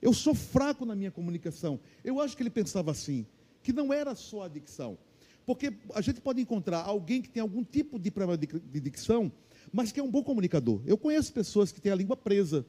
[0.00, 1.80] Eu sou fraco na minha comunicação.
[2.04, 3.26] Eu acho que ele pensava assim,
[3.62, 4.96] que não era só a dicção.
[5.44, 9.32] Porque a gente pode encontrar alguém que tem algum tipo de problema de, de dicção,
[9.72, 10.80] mas que é um bom comunicador.
[10.84, 12.66] Eu conheço pessoas que têm a língua presa,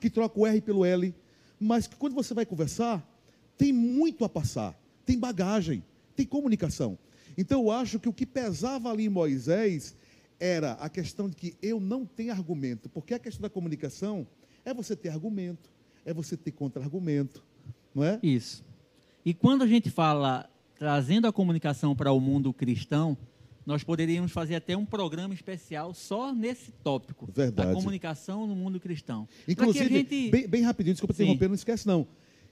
[0.00, 1.14] que trocam o R pelo L,
[1.60, 3.06] mas que quando você vai conversar,
[3.56, 6.98] tem muito a passar, tem bagagem, tem comunicação.
[7.36, 9.96] Então eu acho que o que pesava ali em Moisés
[10.38, 14.26] era a questão de que eu não tenho argumento, porque a questão da comunicação
[14.64, 15.70] é você ter argumento,
[16.04, 17.44] é você ter contra-argumento,
[17.94, 18.18] não é?
[18.22, 18.64] Isso.
[19.24, 23.16] E quando a gente fala trazendo a comunicação para o mundo cristão,
[23.64, 27.68] nós poderíamos fazer até um programa especial só nesse tópico Verdade.
[27.68, 29.26] da comunicação no mundo cristão.
[29.48, 30.30] Inclusive, gente...
[30.30, 32.06] bem, bem, rapidinho, desculpa interromper, não esquece não.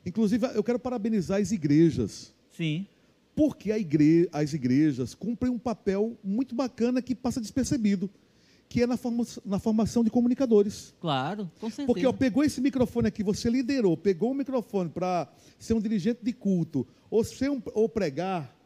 [0.05, 2.33] Inclusive, eu quero parabenizar as igrejas.
[2.57, 2.87] Sim.
[3.35, 4.29] Porque igre...
[4.33, 8.11] as igrejas cumprem um papel muito bacana que passa despercebido
[8.73, 10.95] que é na, forma, na formação de comunicadores.
[10.99, 11.87] Claro, com certeza.
[11.87, 16.21] Porque ó, pegou esse microfone aqui, você liderou, pegou o microfone para ser um dirigente
[16.23, 18.57] de culto, ou, ser um, ou pregar,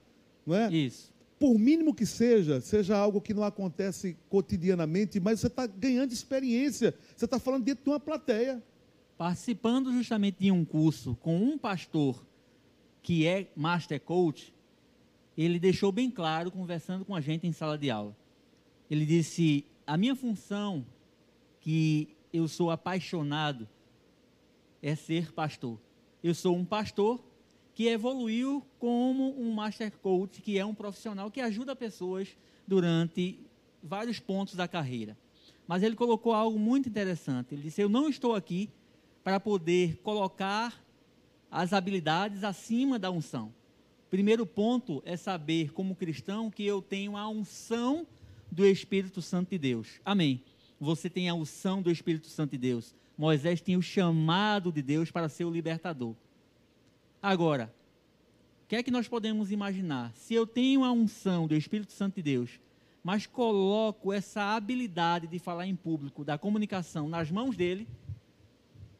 [0.46, 0.72] não é?
[0.72, 1.12] Isso.
[1.40, 6.94] Por mínimo que seja, seja algo que não acontece cotidianamente, mas você está ganhando experiência,
[7.16, 8.62] você está falando dentro de uma plateia.
[9.16, 12.26] Participando justamente de um curso com um pastor
[13.02, 14.52] que é Master Coach,
[15.36, 18.16] ele deixou bem claro, conversando com a gente em sala de aula.
[18.90, 20.84] Ele disse: a minha função,
[21.60, 23.68] que eu sou apaixonado,
[24.82, 25.80] é ser pastor.
[26.22, 27.24] Eu sou um pastor
[27.74, 33.40] que evoluiu como um master coach, que é um profissional que ajuda pessoas durante
[33.82, 35.16] vários pontos da carreira.
[35.66, 37.54] Mas ele colocou algo muito interessante.
[37.54, 38.70] Ele disse: Eu não estou aqui
[39.26, 40.80] para poder colocar
[41.50, 43.52] as habilidades acima da unção.
[44.08, 48.06] Primeiro ponto é saber, como cristão, que eu tenho a unção
[48.52, 50.00] do Espírito Santo de Deus.
[50.04, 50.44] Amém.
[50.78, 52.94] Você tem a unção do Espírito Santo de Deus.
[53.18, 56.14] Moisés tem o chamado de Deus para ser o libertador.
[57.20, 57.74] Agora,
[58.62, 60.12] o que é que nós podemos imaginar?
[60.14, 62.60] Se eu tenho a unção do Espírito Santo de Deus,
[63.02, 67.88] mas coloco essa habilidade de falar em público, da comunicação, nas mãos dele,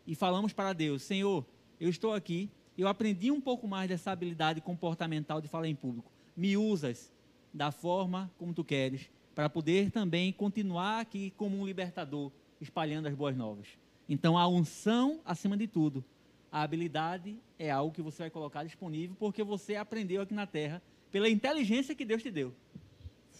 [0.06, 1.44] e falamos para Deus: Senhor,
[1.80, 6.10] eu estou aqui, eu aprendi um pouco mais dessa habilidade comportamental de falar em público.
[6.36, 7.12] Me usas
[7.52, 13.14] da forma como tu queres para poder também continuar aqui como um libertador, espalhando as
[13.14, 13.66] boas novas.
[14.08, 16.04] Então, a unção acima de tudo.
[16.50, 20.80] A habilidade é algo que você vai colocar disponível porque você aprendeu aqui na terra
[21.10, 22.54] pela inteligência que Deus te deu.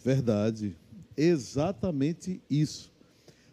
[0.05, 0.77] Verdade.
[1.17, 2.93] Exatamente isso.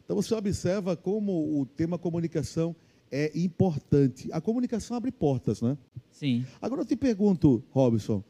[0.03, 2.75] Então você observa como o tema comunicação
[3.13, 4.27] é importante.
[4.31, 5.77] A comunicação abre portas, né?
[6.09, 6.43] Sim.
[6.59, 8.23] Agora eu te pergunto, Robson,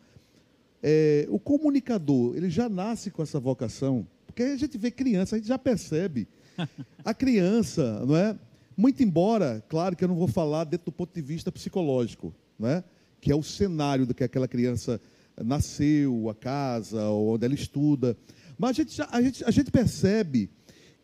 [0.82, 5.40] é, o comunicador, ele já nasce com essa vocação, porque a gente vê criança, a
[5.40, 6.28] gente já percebe.
[7.04, 8.38] A criança, não é?
[8.76, 12.68] Muito embora, claro que eu não vou falar dentro do ponto de vista psicológico, não
[12.68, 12.84] é?
[13.22, 15.00] Que é o cenário do que aquela criança
[15.42, 18.18] nasceu, a casa, onde ela estuda.
[18.58, 20.50] Mas a gente, a gente, a gente percebe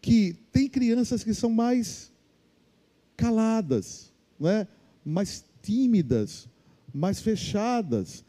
[0.01, 2.11] que tem crianças que são mais
[3.19, 4.65] caladas, não é?
[5.03, 6.47] mais tímidas,
[6.93, 8.23] mais fechadas.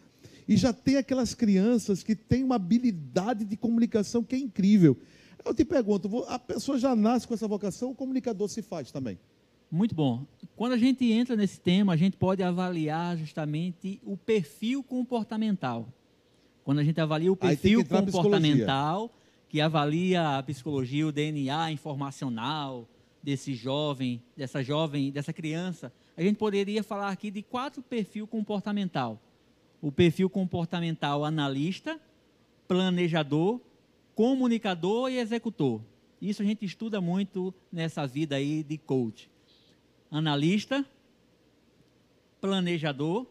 [0.48, 4.96] E já tem aquelas crianças que têm uma habilidade de comunicação que é incrível.
[5.44, 9.18] Eu te pergunto, a pessoa já nasce com essa vocação, o comunicador se faz também?
[9.70, 10.26] Muito bom.
[10.56, 15.86] Quando a gente entra nesse tema, a gente pode avaliar justamente o perfil comportamental.
[16.64, 19.14] Quando a gente avalia o perfil comportamental,
[19.48, 22.88] que avalia a psicologia, o DNA informacional
[23.22, 29.20] desse jovem, dessa jovem, dessa criança, a gente poderia falar aqui de quatro perfil comportamental
[29.80, 31.98] o perfil comportamental analista,
[32.68, 33.60] planejador,
[34.14, 35.80] comunicador e executor.
[36.20, 39.30] Isso a gente estuda muito nessa vida aí de coach.
[40.10, 40.84] Analista,
[42.40, 43.26] planejador,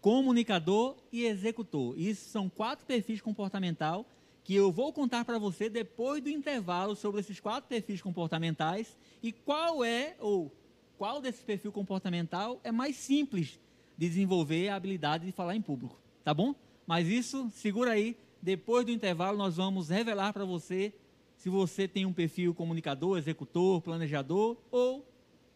[0.00, 1.98] comunicador e executor.
[1.98, 4.06] Isso são quatro perfis comportamental
[4.44, 9.32] que eu vou contar para você depois do intervalo sobre esses quatro perfis comportamentais e
[9.32, 10.54] qual é ou
[10.98, 13.58] qual desse perfil comportamental é mais simples
[13.96, 16.54] desenvolver a habilidade de falar em público, tá bom?
[16.86, 20.92] Mas isso, segura aí, depois do intervalo nós vamos revelar para você
[21.38, 25.06] se você tem um perfil comunicador, executor, planejador ou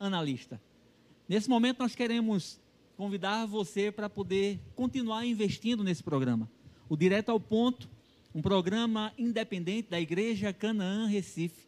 [0.01, 0.61] analista.
[1.29, 2.59] Nesse momento, nós queremos
[2.97, 6.51] convidar você para poder continuar investindo nesse programa.
[6.89, 7.89] O Direto ao Ponto,
[8.35, 11.67] um programa independente da Igreja Canaã Recife,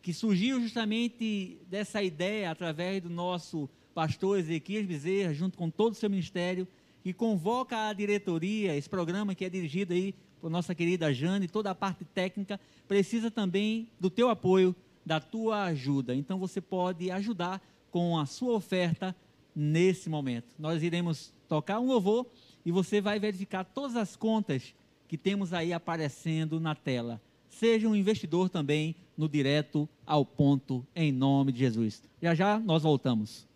[0.00, 5.96] que surgiu justamente dessa ideia através do nosso pastor Ezequias Bezerra, junto com todo o
[5.96, 6.66] seu ministério,
[7.02, 11.70] que convoca a diretoria, esse programa que é dirigido aí por nossa querida Jane, toda
[11.70, 16.14] a parte técnica, precisa também do teu apoio, da tua ajuda.
[16.14, 19.14] Então você pode ajudar com a sua oferta
[19.54, 20.54] nesse momento.
[20.58, 22.26] Nós iremos tocar um louvor
[22.64, 24.74] e você vai verificar todas as contas
[25.08, 27.20] que temos aí aparecendo na tela.
[27.48, 32.02] Seja um investidor também no direto ao ponto, em nome de Jesus.
[32.20, 33.46] Já já nós voltamos.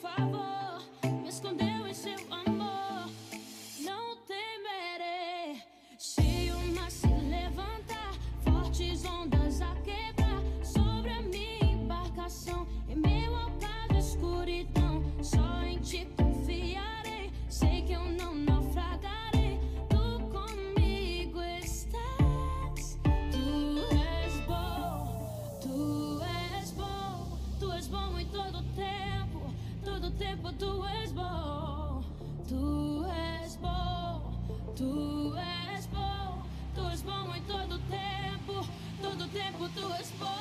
[0.00, 0.29] far
[34.80, 34.86] Tu
[35.36, 36.38] és bom,
[36.74, 38.64] tu és bom em todo tempo,
[39.02, 40.39] todo tempo tu és bom.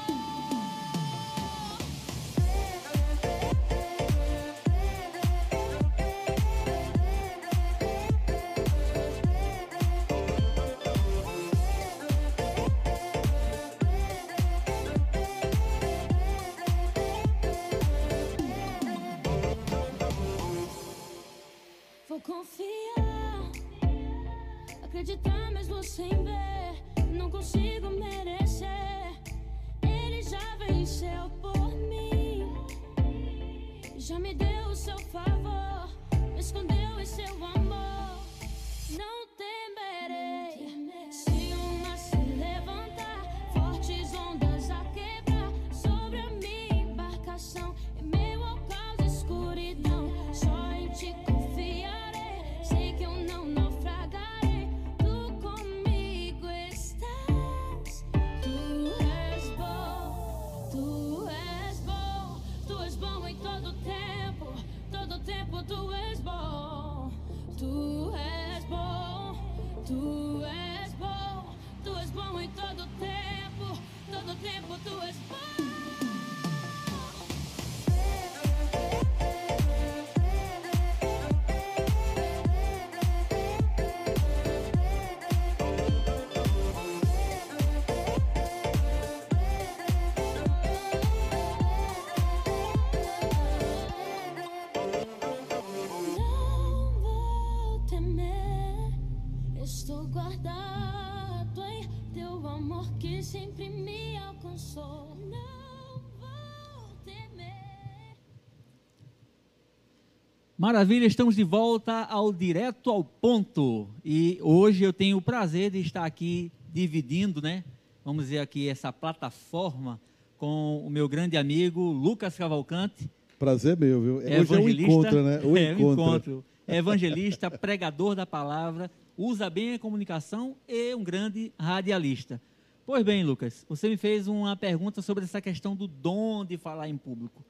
[110.59, 113.87] Maravilha, estamos de volta ao Direto ao Ponto.
[114.03, 117.63] E hoje eu tenho o prazer de estar aqui dividindo, né?
[118.03, 120.01] Vamos dizer aqui, essa plataforma
[120.37, 123.09] com o meu grande amigo Lucas Cavalcante.
[123.39, 124.21] Prazer meu, viu?
[124.21, 125.39] É hoje é um encontro, né?
[125.45, 125.93] O é, encontro.
[125.93, 126.45] encontro.
[126.67, 132.41] Evangelista, pregador da palavra, usa bem a comunicação e um grande radialista.
[132.85, 136.89] Pois bem, Lucas, você me fez uma pergunta sobre essa questão do dom de falar
[136.89, 137.45] em público.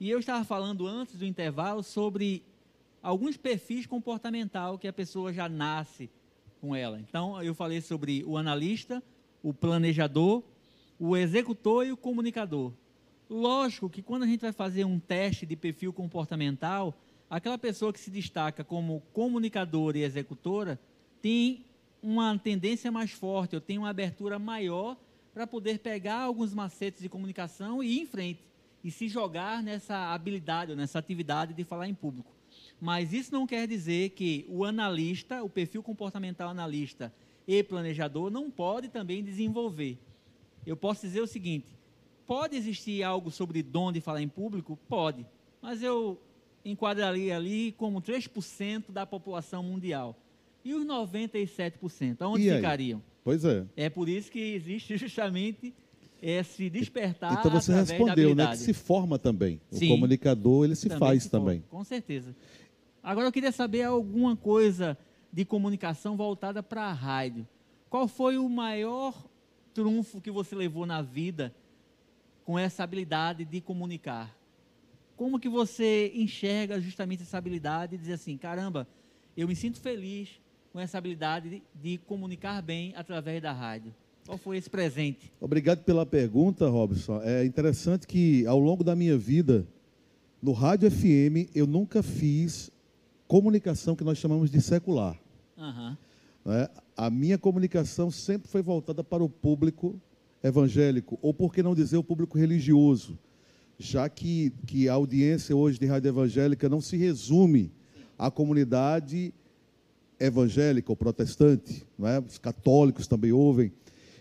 [0.00, 2.42] E eu estava falando antes do intervalo sobre
[3.04, 6.10] alguns perfis comportamental que a pessoa já nasce
[6.58, 6.98] com ela.
[6.98, 9.02] Então, eu falei sobre o analista,
[9.42, 10.42] o planejador,
[10.98, 12.72] o executor e o comunicador.
[13.28, 16.98] Lógico que quando a gente vai fazer um teste de perfil comportamental,
[17.28, 20.80] aquela pessoa que se destaca como comunicadora e executora
[21.20, 21.66] tem
[22.02, 24.96] uma tendência mais forte, eu tenho uma abertura maior
[25.34, 28.40] para poder pegar alguns macetes de comunicação e ir em frente
[28.82, 32.33] e se jogar nessa habilidade, nessa atividade de falar em público.
[32.84, 37.10] Mas isso não quer dizer que o analista, o perfil comportamental analista
[37.48, 39.96] e planejador não pode também desenvolver.
[40.66, 41.78] Eu posso dizer o seguinte:
[42.26, 44.78] pode existir algo sobre dom de falar em público?
[44.86, 45.24] Pode.
[45.62, 46.20] Mas eu
[46.62, 50.14] enquadraria ali como 3% da população mundial.
[50.62, 52.56] E os 97%, aonde E aí?
[52.56, 53.02] ficariam?
[53.24, 53.64] Pois é.
[53.78, 55.72] É por isso que existe justamente
[56.20, 58.48] esse despertar Então você respondeu, né?
[58.48, 59.58] Que se forma também.
[59.70, 59.86] Sim.
[59.86, 61.62] O comunicador, ele se faz for, também.
[61.70, 62.34] Com certeza.
[63.04, 64.96] Agora eu queria saber alguma coisa
[65.30, 67.46] de comunicação voltada para a rádio.
[67.90, 69.28] Qual foi o maior
[69.74, 71.54] trunfo que você levou na vida
[72.46, 74.34] com essa habilidade de comunicar?
[75.16, 78.88] Como que você enxerga justamente essa habilidade e dizer assim, caramba,
[79.36, 80.40] eu me sinto feliz
[80.72, 83.94] com essa habilidade de, de comunicar bem através da rádio?
[84.24, 85.30] Qual foi esse presente?
[85.38, 87.20] Obrigado pela pergunta, Robson.
[87.22, 89.66] É interessante que ao longo da minha vida,
[90.40, 92.72] no Rádio FM, eu nunca fiz
[93.26, 95.18] comunicação que nós chamamos de secular.
[95.58, 95.96] Aham.
[96.44, 96.68] né?
[96.96, 100.00] A minha comunicação sempre foi voltada para o público
[100.42, 103.18] evangélico, ou por que não dizer o público religioso,
[103.78, 107.72] já que, que a audiência hoje de rádio evangélica não se resume
[108.18, 109.32] à comunidade
[110.20, 112.20] evangélica ou protestante, não é?
[112.20, 113.72] os católicos também ouvem.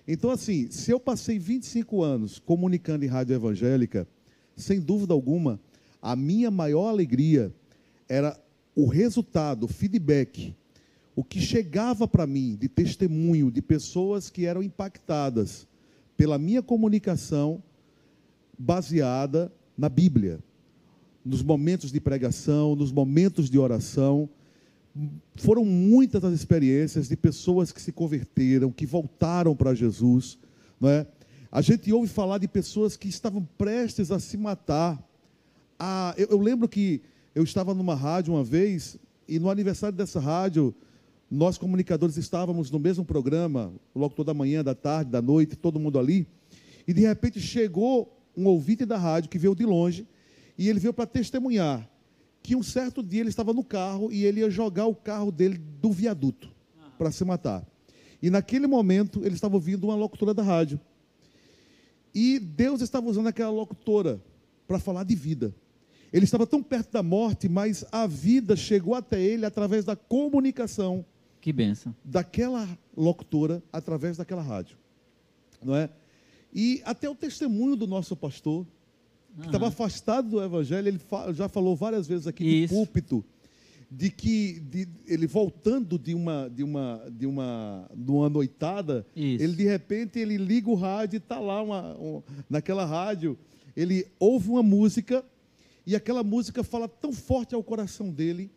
[0.08, 4.08] Então, assim, se eu passei 25 anos comunicando em rádio evangélica,
[4.56, 5.60] sem dúvida alguma,
[6.02, 7.54] a minha maior alegria
[8.10, 8.38] era
[8.76, 10.56] o resultado, o feedback,
[11.16, 15.68] o que chegava para mim de testemunho de pessoas que eram impactadas
[16.18, 17.62] pela minha comunicação
[18.58, 20.40] baseada na Bíblia,
[21.24, 24.30] nos momentos de pregação, nos momentos de oração.
[25.36, 30.38] Foram muitas as experiências de pessoas que se converteram, que voltaram para Jesus.
[30.80, 31.08] Não é?
[31.52, 35.02] A gente ouve falar de pessoas que estavam prestes a se matar.
[35.80, 37.02] Ah, eu, eu lembro que
[37.36, 40.74] eu estava numa rádio uma vez, e no aniversário dessa rádio,
[41.30, 45.98] nós comunicadores estávamos no mesmo programa, logo toda manhã, da tarde, da noite, todo mundo
[45.98, 46.28] ali,
[46.88, 50.08] e de repente chegou um ouvinte da rádio que veio de longe,
[50.58, 51.90] e ele veio para testemunhar
[52.44, 55.58] que um certo dia ele estava no carro e ele ia jogar o carro dele
[55.58, 56.52] do viaduto
[56.98, 57.66] para se matar.
[58.22, 60.80] E naquele momento ele estava ouvindo uma locutora da rádio.
[62.14, 64.22] E Deus estava usando aquela locutora
[64.68, 65.56] para falar de vida.
[66.14, 71.04] Ele estava tão perto da morte, mas a vida chegou até ele através da comunicação
[71.42, 71.94] Que benção.
[72.06, 74.78] daquela locutora através daquela rádio,
[75.64, 75.90] não é?
[76.54, 78.64] E até o testemunho do nosso pastor,
[79.40, 81.02] que estava afastado do evangelho, ele
[81.34, 82.74] já falou várias vezes aqui Isso.
[82.76, 83.26] no púlpito,
[83.90, 89.44] de que de- ele voltando de uma de uma de uma de uma noitada, Isso.
[89.44, 93.36] ele de repente ele liga o rádio e está lá uma, um- naquela rádio,
[93.76, 95.26] ele ouve uma música
[95.86, 98.52] e aquela música fala tão forte ao coração dele,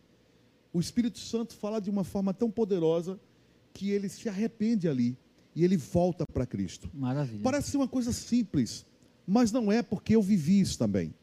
[0.73, 3.19] o Espírito Santo fala de uma forma tão poderosa
[3.73, 5.17] que ele se arrepende ali
[5.55, 6.91] e ele volta para Cristo.
[6.95, 7.43] Maravilha.
[7.43, 8.85] Parece ser uma coisa simples,
[9.27, 11.15] mas não é porque eu vivi isso também.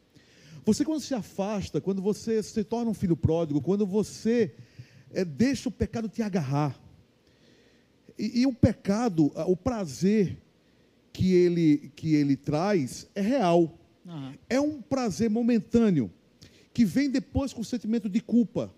[0.66, 4.56] Você, quando se afasta, quando você se torna um filho pródigo, quando você
[5.12, 6.80] eh, deixa o pecado te agarrar,
[8.18, 10.38] e, e o pecado, o prazer
[11.12, 13.78] que ele, que ele traz é real.
[14.49, 16.12] É um prazer momentâneo,
[16.74, 18.74] que vem depois com o sentimento de culpa,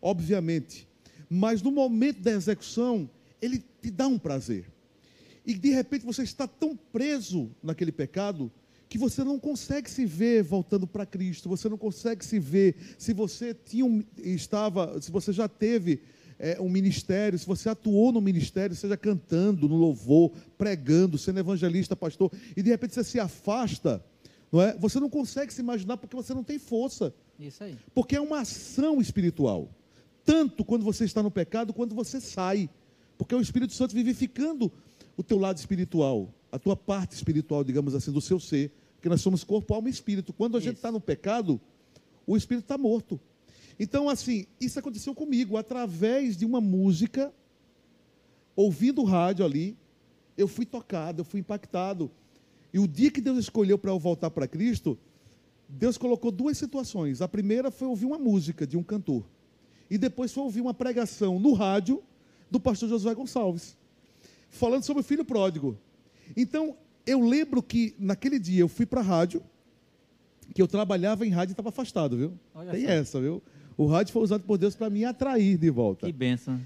[0.00, 0.88] obviamente.
[1.28, 3.08] Mas no momento da execução,
[3.40, 4.66] ele te dá um prazer.
[5.46, 8.50] E de repente você está tão preso naquele pecado
[8.88, 13.12] que você não consegue se ver voltando para Cristo, você não consegue se ver se
[13.14, 16.02] você tinha um, estava, se você já teve
[16.40, 21.94] é, um ministério, se você atuou no ministério, seja cantando, no louvor, pregando, sendo evangelista,
[21.94, 24.04] pastor, e de repente você se afasta,
[24.52, 24.76] não é?
[24.78, 27.76] Você não consegue se imaginar porque você não tem força, Isso aí.
[27.94, 29.68] porque é uma ação espiritual,
[30.24, 32.68] tanto quando você está no pecado quanto você sai,
[33.16, 34.72] porque é o Espírito Santo vivificando
[35.16, 39.20] o teu lado espiritual, a tua parte espiritual, digamos assim, do seu ser, porque nós
[39.20, 40.32] somos corpo, alma e espírito.
[40.32, 40.78] Quando a gente Isso.
[40.78, 41.60] está no pecado,
[42.26, 43.20] o espírito está morto.
[43.78, 47.32] Então, assim, isso aconteceu comigo, através de uma música,
[48.54, 49.76] ouvindo o rádio ali,
[50.36, 52.10] eu fui tocado, eu fui impactado.
[52.72, 54.98] E o dia que Deus escolheu para eu voltar para Cristo,
[55.68, 57.20] Deus colocou duas situações.
[57.20, 59.24] A primeira foi ouvir uma música de um cantor.
[59.90, 62.02] E depois foi ouvir uma pregação no rádio
[62.50, 63.76] do pastor Josué Gonçalves,
[64.48, 65.76] falando sobre o filho pródigo.
[66.36, 69.42] Então, eu lembro que naquele dia eu fui para a rádio,
[70.54, 72.32] que eu trabalhava em rádio e estava afastado, viu?
[72.54, 72.90] Olha Tem só.
[72.90, 73.42] essa, viu?
[73.76, 76.06] O rádio foi usado por Deus para me atrair de volta.
[76.06, 76.60] Que benção.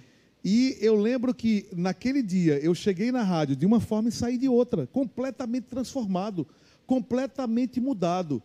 [0.45, 4.37] E eu lembro que naquele dia eu cheguei na rádio de uma forma e saí
[4.37, 6.47] de outra, completamente transformado,
[6.87, 8.43] completamente mudado.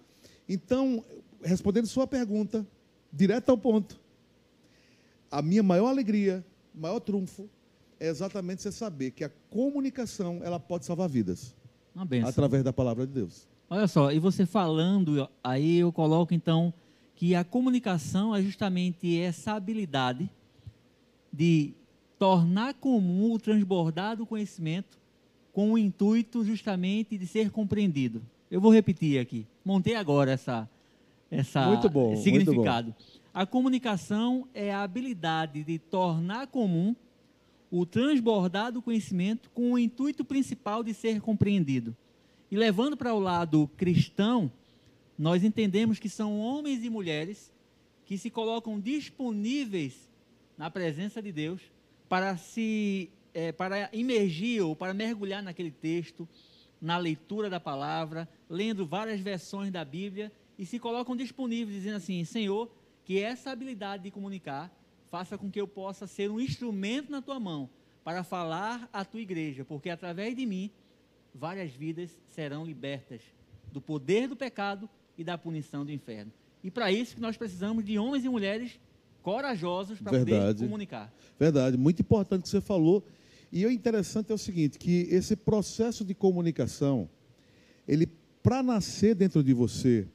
[0.47, 1.03] Então,
[1.43, 2.65] respondendo sua pergunta,
[3.11, 3.99] direto ao ponto,
[5.29, 6.43] a minha maior alegria,
[6.73, 7.49] maior trunfo,
[7.99, 11.53] é exatamente você saber que a comunicação ela pode salvar vidas
[11.93, 12.29] Uma benção.
[12.29, 13.45] através da palavra de Deus.
[13.69, 16.73] Olha só, e você falando, aí eu coloco então
[17.13, 20.29] que a comunicação é justamente essa habilidade
[21.31, 21.73] de
[22.20, 24.99] tornar comum o transbordar do conhecimento
[25.53, 28.22] com o intuito justamente de ser compreendido.
[28.51, 29.47] Eu vou repetir aqui.
[29.63, 30.70] Montei agora essa,
[31.32, 32.89] essa muito bom, significado.
[32.89, 33.20] Muito bom.
[33.34, 36.93] A comunicação é a habilidade de tornar comum
[37.72, 41.95] o transbordar do conhecimento com o intuito principal de ser compreendido.
[42.51, 44.51] E levando para o lado cristão,
[45.17, 47.53] nós entendemos que são homens e mulheres
[48.05, 50.09] que se colocam disponíveis
[50.57, 51.61] na presença de Deus
[52.10, 56.28] para se é, para imergir ou para mergulhar naquele texto,
[56.82, 62.26] na leitura da palavra, lendo várias versões da Bíblia e se colocam disponíveis dizendo assim:
[62.26, 62.70] Senhor,
[63.05, 64.76] que essa habilidade de comunicar
[65.10, 67.70] faça com que eu possa ser um instrumento na tua mão
[68.03, 70.72] para falar à tua igreja, porque através de mim
[71.34, 73.22] várias vidas serão libertas
[73.72, 76.32] do poder do pecado e da punição do inferno.
[76.64, 78.80] E para isso que nós precisamos de homens e mulheres
[79.22, 81.13] corajosos para poder comunicar.
[81.39, 83.03] Verdade, muito importante o que você falou.
[83.51, 87.09] E o interessante é o seguinte, que esse processo de comunicação,
[87.88, 88.07] ele
[88.43, 90.07] para nascer dentro de você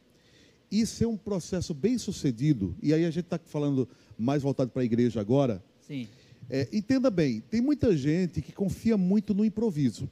[0.71, 3.89] e ser um processo bem sucedido, e aí a gente está falando
[4.19, 5.63] mais voltado para a igreja agora.
[5.81, 6.09] Sim.
[6.49, 10.11] É, entenda bem, tem muita gente que confia muito no improviso.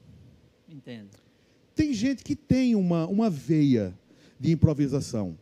[0.69, 1.11] Entendo.
[1.75, 3.95] Tem gente que tem uma, uma veia
[4.39, 5.39] de improvisação,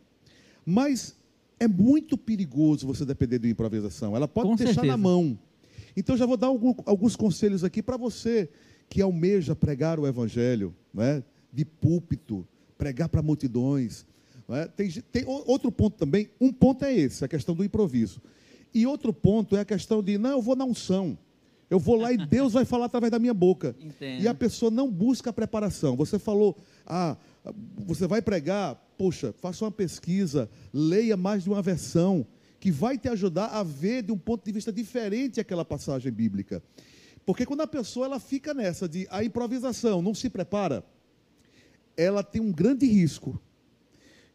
[0.65, 1.15] mas
[1.61, 4.15] é muito perigoso você depender de improvisação.
[4.15, 4.91] Ela pode Com deixar certeza.
[4.91, 5.37] na mão.
[5.95, 8.49] Então já vou dar alguns conselhos aqui para você
[8.89, 11.23] que almeja pregar o evangelho, né?
[11.53, 12.47] de púlpito,
[12.79, 14.07] pregar para multidões.
[14.49, 14.65] É?
[14.69, 18.19] Tem, tem outro ponto também, um ponto é esse, a questão do improviso.
[18.73, 21.15] E outro ponto é a questão de, não, eu vou na unção.
[21.71, 23.73] Eu vou lá e Deus vai falar através da minha boca.
[23.79, 24.21] Entendo.
[24.21, 25.95] E a pessoa não busca a preparação.
[25.95, 27.15] Você falou, ah,
[27.77, 32.27] você vai pregar, poxa, faça uma pesquisa, leia mais de uma versão,
[32.59, 36.61] que vai te ajudar a ver de um ponto de vista diferente aquela passagem bíblica.
[37.25, 40.83] Porque quando a pessoa ela fica nessa de a improvisação, não se prepara,
[41.95, 43.41] ela tem um grande risco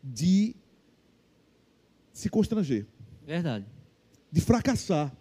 [0.02, 0.56] de
[2.14, 2.86] se constranger.
[3.26, 3.66] Verdade.
[4.32, 5.14] De fracassar.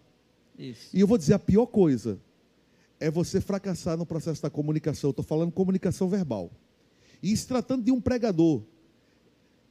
[0.58, 0.90] Isso.
[0.94, 2.20] E eu vou dizer a pior coisa
[3.00, 5.10] é você fracassar no processo da comunicação.
[5.10, 6.52] Estou falando comunicação verbal.
[7.22, 8.62] E se tratando de um pregador,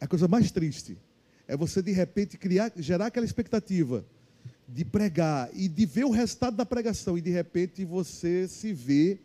[0.01, 0.99] a coisa mais triste
[1.47, 4.05] é você de repente criar, gerar aquela expectativa
[4.66, 9.18] de pregar e de ver o resultado da pregação e de repente você se vê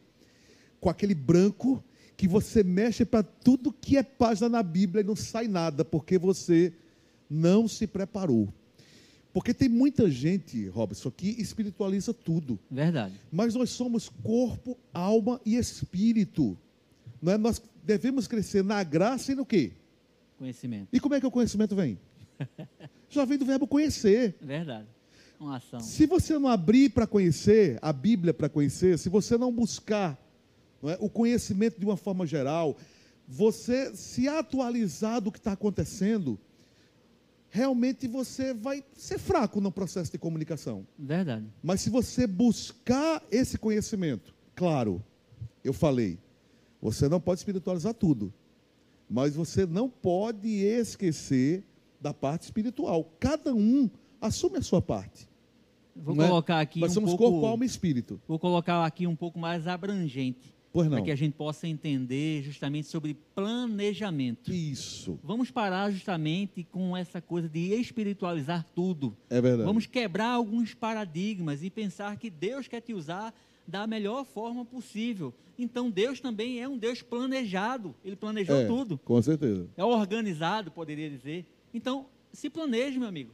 [0.80, 1.84] com aquele branco
[2.16, 6.18] que você mexe para tudo que é página na Bíblia e não sai nada porque
[6.18, 6.74] você
[7.30, 8.54] não se preparou.
[9.34, 12.60] Porque tem muita gente, Robson, que espiritualiza tudo.
[12.70, 13.14] Verdade.
[13.32, 16.58] Mas nós somos corpo, alma e espírito.
[17.22, 17.38] Não é?
[17.38, 19.72] Nós devemos crescer na graça e no quê?
[20.38, 20.88] Conhecimento.
[20.92, 22.00] E como é que o conhecimento vem?
[23.10, 24.36] Já vem do verbo conhecer.
[24.42, 24.88] Verdade.
[25.40, 25.80] Uma ação.
[25.80, 30.18] Se você não abrir para conhecer, a Bíblia para conhecer, se você não buscar
[30.82, 32.78] não é, o conhecimento de uma forma geral,
[33.28, 36.40] você se atualizar do que está acontecendo,
[37.50, 40.86] realmente você vai ser fraco no processo de comunicação.
[40.98, 41.46] Verdade.
[41.62, 45.04] Mas se você buscar esse conhecimento, claro,
[45.64, 46.20] eu falei,
[46.82, 48.34] você não pode espiritualizar tudo,
[49.10, 51.64] mas você não pode esquecer
[52.00, 53.12] da parte espiritual.
[53.20, 53.90] Cada um
[54.22, 55.28] assume a sua parte.
[55.96, 56.28] Vou Não é?
[56.28, 58.22] colocar aqui Nós um somos pouco, corpo, alma e espírito.
[58.28, 60.54] Vou colocar aqui um pouco mais abrangente.
[60.72, 64.54] Para que a gente possa entender justamente sobre planejamento.
[64.54, 65.20] Isso.
[65.24, 69.16] Vamos parar justamente com essa coisa de espiritualizar tudo.
[69.30, 69.66] É verdade.
[69.66, 73.34] Vamos quebrar alguns paradigmas e pensar que Deus quer te usar
[73.68, 75.34] da melhor forma possível.
[75.58, 77.96] Então Deus também é um Deus planejado.
[78.04, 78.98] Ele planejou é, tudo.
[79.00, 79.68] Com certeza.
[79.76, 81.46] É organizado, poderia dizer.
[81.74, 83.32] Então, se planeje, meu amigo.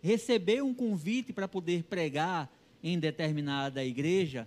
[0.00, 2.50] Receber um convite para poder pregar
[2.82, 4.46] em determinada igreja,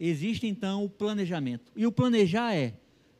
[0.00, 1.70] existe então o planejamento.
[1.76, 2.74] E o planejar é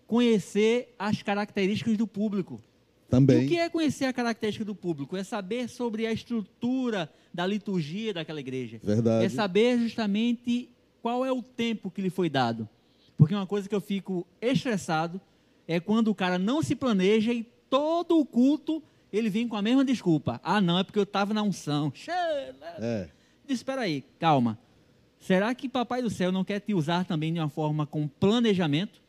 [0.06, 2.60] conhecer as características do público.
[3.08, 3.42] Também.
[3.42, 5.16] E o que é conhecer a característica do público?
[5.16, 8.80] É saber sobre a estrutura da liturgia daquela igreja.
[8.82, 9.24] Verdade.
[9.24, 10.70] É saber justamente
[11.02, 12.68] qual é o tempo que lhe foi dado.
[13.16, 15.20] Porque uma coisa que eu fico estressado
[15.68, 19.62] é quando o cara não se planeja e todo o culto ele vem com a
[19.62, 20.40] mesma desculpa.
[20.42, 21.92] Ah, não, é porque eu estava na unção.
[22.82, 23.08] É.
[23.46, 24.58] Disse, espera aí, calma.
[25.20, 29.00] Será que Papai do Céu não quer te usar também de uma forma com planejamento?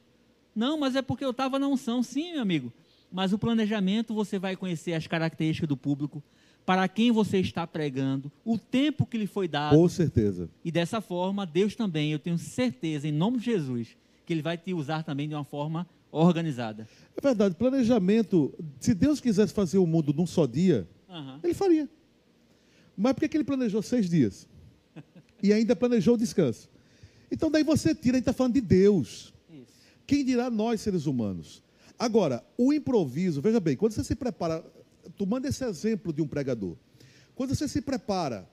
[0.54, 2.04] Não, mas é porque eu estava na unção.
[2.04, 2.72] Sim, meu amigo.
[3.12, 6.22] Mas o planejamento você vai conhecer as características do público,
[6.66, 9.76] para quem você está pregando, o tempo que lhe foi dado.
[9.76, 10.50] Com certeza.
[10.64, 14.58] E dessa forma, Deus também, eu tenho certeza, em nome de Jesus, que Ele vai
[14.58, 16.88] te usar também de uma forma organizada.
[17.18, 17.56] É verdade.
[17.56, 18.54] Planejamento.
[18.80, 21.40] Se Deus quisesse fazer o mundo num só dia, Aham.
[21.44, 21.90] Ele faria.
[22.96, 24.48] Mas por que, que ele planejou seis dias?
[25.42, 26.70] E ainda planejou o descanso.
[27.32, 29.34] Então daí você tira, a gente está falando de Deus.
[29.50, 29.74] Isso.
[30.06, 31.64] Quem dirá nós, seres humanos?
[31.98, 34.66] Agora, o improviso, veja bem, quando você se prepara,
[35.18, 36.76] tomando esse exemplo de um pregador,
[37.36, 38.50] quando você se prepara,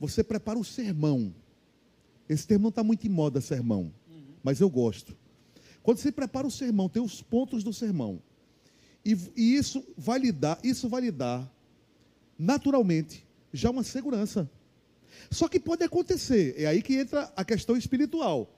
[0.00, 1.34] você prepara o sermão.
[2.28, 3.92] Esse termo não está muito em moda, sermão,
[4.42, 5.16] mas eu gosto.
[5.82, 8.20] Quando você prepara o sermão, tem os pontos do sermão.
[9.04, 11.48] E, e isso vai lhe dar, isso vai lhe dar,
[12.36, 14.50] naturalmente, já uma segurança.
[15.30, 18.50] Só que pode acontecer, é aí que entra a questão espiritual.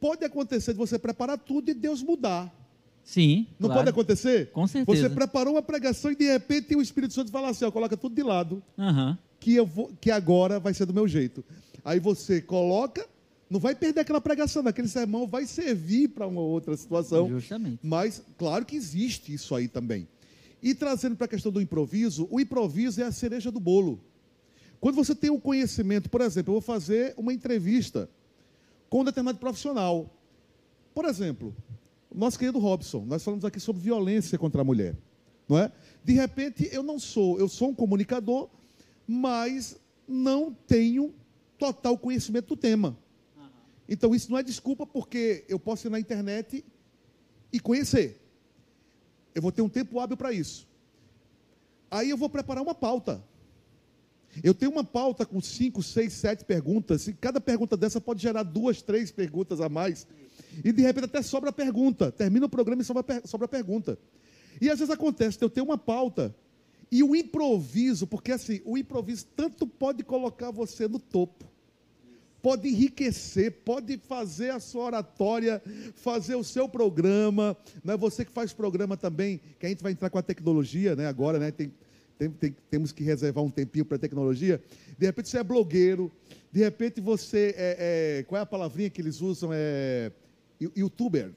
[0.00, 2.52] Pode acontecer de você preparar tudo e Deus mudar.
[3.04, 3.46] Sim.
[3.58, 3.80] Não claro.
[3.80, 4.50] pode acontecer?
[4.50, 5.08] Com certeza.
[5.08, 8.14] Você preparou uma pregação e de repente o Espírito Santo fala assim: ó, coloca tudo
[8.14, 9.18] de lado, Aham.
[9.40, 11.44] que, eu vou, que agora vai ser do meu jeito.
[11.84, 13.06] Aí você coloca,
[13.50, 17.28] não vai perder aquela pregação, aquele sermão vai servir para uma outra situação.
[17.28, 17.80] Justamente.
[17.82, 20.06] Mas, claro que existe isso aí também.
[20.62, 24.00] E trazendo para a questão do improviso, o improviso é a cereja do bolo.
[24.82, 28.10] Quando você tem o conhecimento, por exemplo, eu vou fazer uma entrevista
[28.90, 30.10] com um determinado profissional.
[30.92, 31.54] Por exemplo,
[32.10, 34.96] o nosso querido Robson, nós falamos aqui sobre violência contra a mulher,
[35.48, 35.70] não é?
[36.02, 38.50] De repente, eu não sou, eu sou um comunicador,
[39.06, 39.78] mas
[40.08, 41.14] não tenho
[41.56, 42.98] total conhecimento do tema.
[43.88, 46.64] Então, isso não é desculpa, porque eu posso ir na internet
[47.52, 48.20] e conhecer.
[49.32, 50.66] Eu vou ter um tempo hábil para isso.
[51.88, 53.22] Aí eu vou preparar uma pauta.
[54.42, 58.42] Eu tenho uma pauta com cinco, seis, sete perguntas, e cada pergunta dessa pode gerar
[58.44, 60.06] duas, três perguntas a mais.
[60.64, 62.10] E de repente até sobra pergunta.
[62.10, 63.98] Termina o programa e sobra, sobra pergunta.
[64.60, 66.34] E às vezes acontece eu ter uma pauta
[66.90, 71.46] e o improviso, porque assim, o improviso tanto pode colocar você no topo,
[72.42, 75.62] pode enriquecer, pode fazer a sua oratória,
[75.94, 77.96] fazer o seu programa, né?
[77.96, 81.06] Você que faz programa também, que a gente vai entrar com a tecnologia, né?
[81.06, 81.50] Agora, né?
[81.50, 81.72] Tem,
[82.18, 84.60] tem- tem- temos que reservar um tempinho para a tecnologia.
[84.98, 86.10] De repente você é blogueiro,
[86.52, 89.50] de repente você é, é- qual é a palavrinha que eles usam?
[89.52, 90.10] É
[90.60, 91.30] you- youtuber.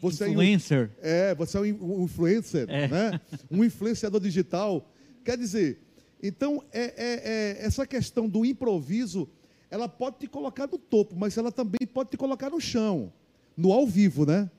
[0.00, 0.90] Você é Influencer.
[1.00, 2.88] é, você é um in- influencer, É.
[2.88, 3.20] né?
[3.50, 4.86] um influenciador digital.
[5.24, 5.78] Quer dizer,
[6.22, 7.22] então, é, é-
[7.62, 9.26] é- essa questão do improviso,
[9.70, 13.10] ela pode te colocar no topo, mas ela também pode te colocar no chão,
[13.56, 14.50] no ao vivo, né?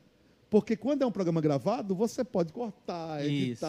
[0.50, 3.60] Porque quando é um programa gravado, você pode cortar, Isso.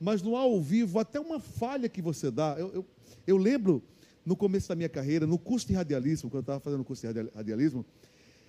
[0.00, 2.56] Mas no ao vivo, até uma falha que você dá.
[2.58, 2.86] Eu, eu,
[3.26, 3.82] eu lembro,
[4.24, 7.06] no começo da minha carreira, no curso de radialismo, quando eu estava fazendo o curso
[7.06, 7.84] de radi- radialismo,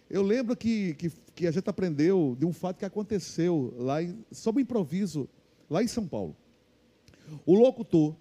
[0.09, 4.25] eu lembro que, que, que a gente aprendeu de um fato que aconteceu lá em,
[4.31, 5.29] sobre improviso,
[5.69, 6.35] lá em São Paulo.
[7.45, 8.15] O locutor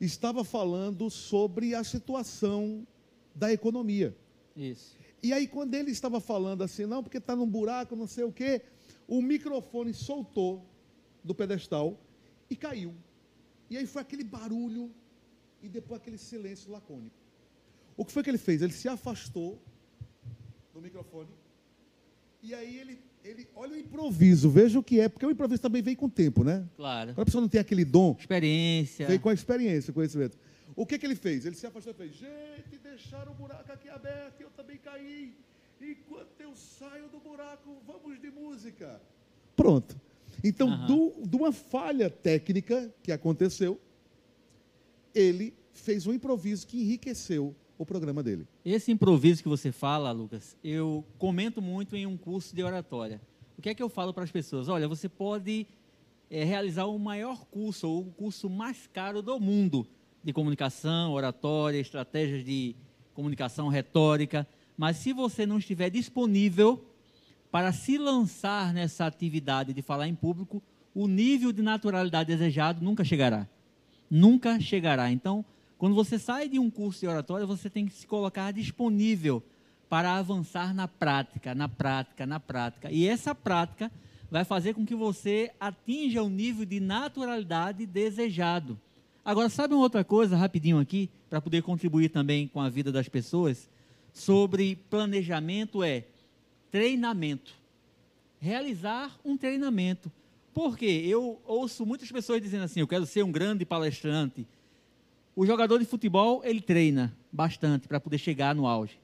[0.00, 2.86] estava falando sobre a situação
[3.34, 4.16] da economia.
[4.56, 4.96] Isso.
[5.22, 8.32] E aí, quando ele estava falando assim, não, porque está num buraco, não sei o
[8.32, 8.62] quê,
[9.06, 10.64] o microfone soltou
[11.22, 11.98] do pedestal
[12.50, 12.94] e caiu.
[13.70, 14.90] E aí foi aquele barulho
[15.62, 17.16] e depois aquele silêncio lacônico.
[17.96, 18.60] O que foi que ele fez?
[18.60, 19.62] Ele se afastou
[20.74, 21.28] do microfone
[22.42, 25.82] e aí ele, ele olha o improviso, veja o que é, porque o improviso também
[25.82, 26.66] vem com o tempo, né?
[26.76, 27.10] Claro.
[27.10, 29.06] Quando a pessoa não tem aquele dom, Experiência.
[29.06, 30.38] Veio com a experiência, conhecimento.
[30.74, 31.44] O que, que ele fez?
[31.44, 35.36] Ele se afastou e fez: Gente, deixaram o buraco aqui aberto e eu também caí.
[35.80, 39.00] Enquanto eu saio do buraco, vamos de música.
[39.56, 40.00] Pronto.
[40.42, 43.78] Então, do- de uma falha técnica que aconteceu,
[45.14, 48.46] ele fez um improviso que enriqueceu o programa dele.
[48.64, 53.20] Esse improviso que você fala, Lucas, eu comento muito em um curso de oratória.
[53.56, 54.68] O que é que eu falo para as pessoas?
[54.68, 55.66] Olha, você pode
[56.30, 59.86] eh, realizar o maior curso, ou o curso mais caro do mundo
[60.22, 62.76] de comunicação, oratória, estratégias de
[63.14, 66.84] comunicação, retórica, mas se você não estiver disponível
[67.50, 70.62] para se lançar nessa atividade de falar em público,
[70.94, 73.46] o nível de naturalidade desejado nunca chegará.
[74.10, 75.10] Nunca chegará.
[75.10, 75.44] Então,
[75.78, 79.42] quando você sai de um curso de oratória, você tem que se colocar disponível
[79.88, 82.90] para avançar na prática, na prática, na prática.
[82.92, 83.90] E essa prática
[84.30, 88.78] vai fazer com que você atinja o nível de naturalidade desejado.
[89.24, 93.08] Agora, sabe uma outra coisa, rapidinho aqui, para poder contribuir também com a vida das
[93.08, 93.68] pessoas?
[94.12, 96.04] Sobre planejamento é
[96.70, 97.54] treinamento.
[98.40, 100.10] Realizar um treinamento.
[100.52, 104.46] Porque eu ouço muitas pessoas dizendo assim: eu quero ser um grande palestrante.
[105.36, 108.98] O jogador de futebol, ele treina bastante para poder chegar no auge.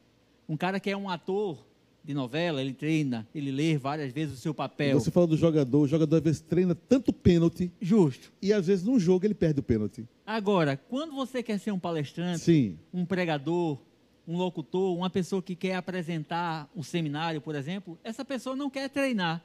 [0.49, 1.65] Um cara que é um ator
[2.07, 4.99] de novela, ele treina, ele lê várias vezes o seu papel.
[4.99, 8.33] Você falou do jogador, o jogador às vezes treina tanto pênalti Justo.
[8.41, 10.07] e às vezes num jogo ele perde o pênalti.
[10.25, 12.79] Agora, quando você quer ser um palestrante, Sim.
[12.93, 13.79] um pregador,
[14.27, 18.89] um locutor, uma pessoa que quer apresentar um seminário, por exemplo, essa pessoa não quer
[18.91, 19.45] treinar.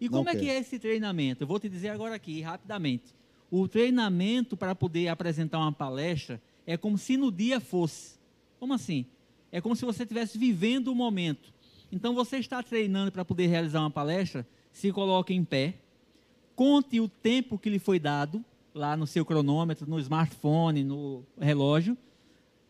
[0.00, 0.40] E Não como é quer.
[0.40, 1.42] que é esse treinamento?
[1.42, 3.14] Eu vou te dizer agora aqui, rapidamente.
[3.50, 8.18] O treinamento para poder apresentar uma palestra é como se no dia fosse.
[8.60, 9.06] Como assim?
[9.50, 11.52] É como se você estivesse vivendo o momento.
[11.90, 15.74] Então, você está treinando para poder realizar uma palestra, se coloque em pé,
[16.54, 18.44] conte o tempo que lhe foi dado,
[18.74, 21.96] lá no seu cronômetro, no smartphone, no relógio,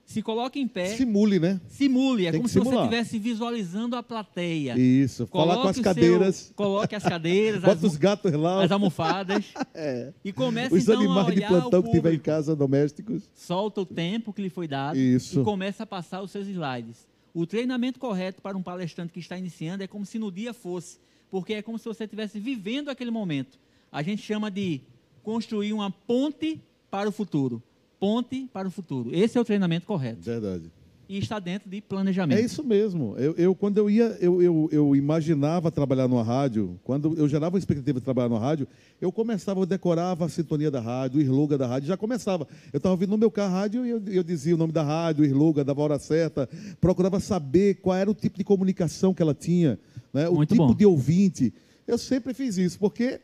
[0.09, 0.87] se coloque em pé.
[0.97, 1.61] Simule, né?
[1.69, 2.85] Simule, é Tem como se você simular.
[2.87, 4.75] estivesse visualizando a plateia.
[4.79, 8.33] Isso, falar com Coloque as o seu- cadeiras, coloque as cadeiras, bota as, os gatos
[8.33, 11.91] lá, as almofadas é, e comece os então a animais de olhar plantão o que
[11.91, 13.29] tiver em casa, domésticos.
[13.35, 15.41] Solta o tempo que lhe foi dado Isso.
[15.43, 17.07] e começa a passar os seus slides.
[17.35, 20.99] O treinamento correto para um palestrante que está iniciando é como se no dia fosse,
[21.31, 23.59] porque é como se você estivesse vivendo aquele momento.
[23.93, 24.81] A gente chama de
[25.23, 27.63] construir uma ponte para o futuro.
[28.01, 29.11] Ponte para o futuro.
[29.13, 30.21] Esse é o treinamento correto.
[30.23, 30.71] Verdade.
[31.11, 32.37] E está dentro de planejamento.
[32.39, 33.15] É isso mesmo.
[33.17, 37.55] Eu, eu- quando eu ia, eu, eu, eu imaginava trabalhar numa rádio, quando eu gerava
[37.55, 38.69] uma expectativa de trabalhar numa rádio,
[39.01, 42.47] eu começava, eu decorava a sintonia da rádio, o slogan da rádio, já começava.
[42.71, 44.83] Eu estava ouvindo no meu carro a rádio e eu, eu dizia o nome da
[44.83, 46.47] rádio, o slogan, dava a hora certa,
[46.79, 49.79] procurava saber qual era o tipo de comunicação que ela tinha,
[50.13, 50.75] né, o Muito tipo bom.
[50.75, 51.55] de ouvinte.
[51.87, 53.19] Eu sempre fiz isso, porque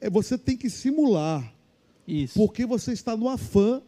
[0.00, 1.52] é, você tem que simular
[2.06, 2.34] Isso.
[2.38, 3.82] porque você está no afã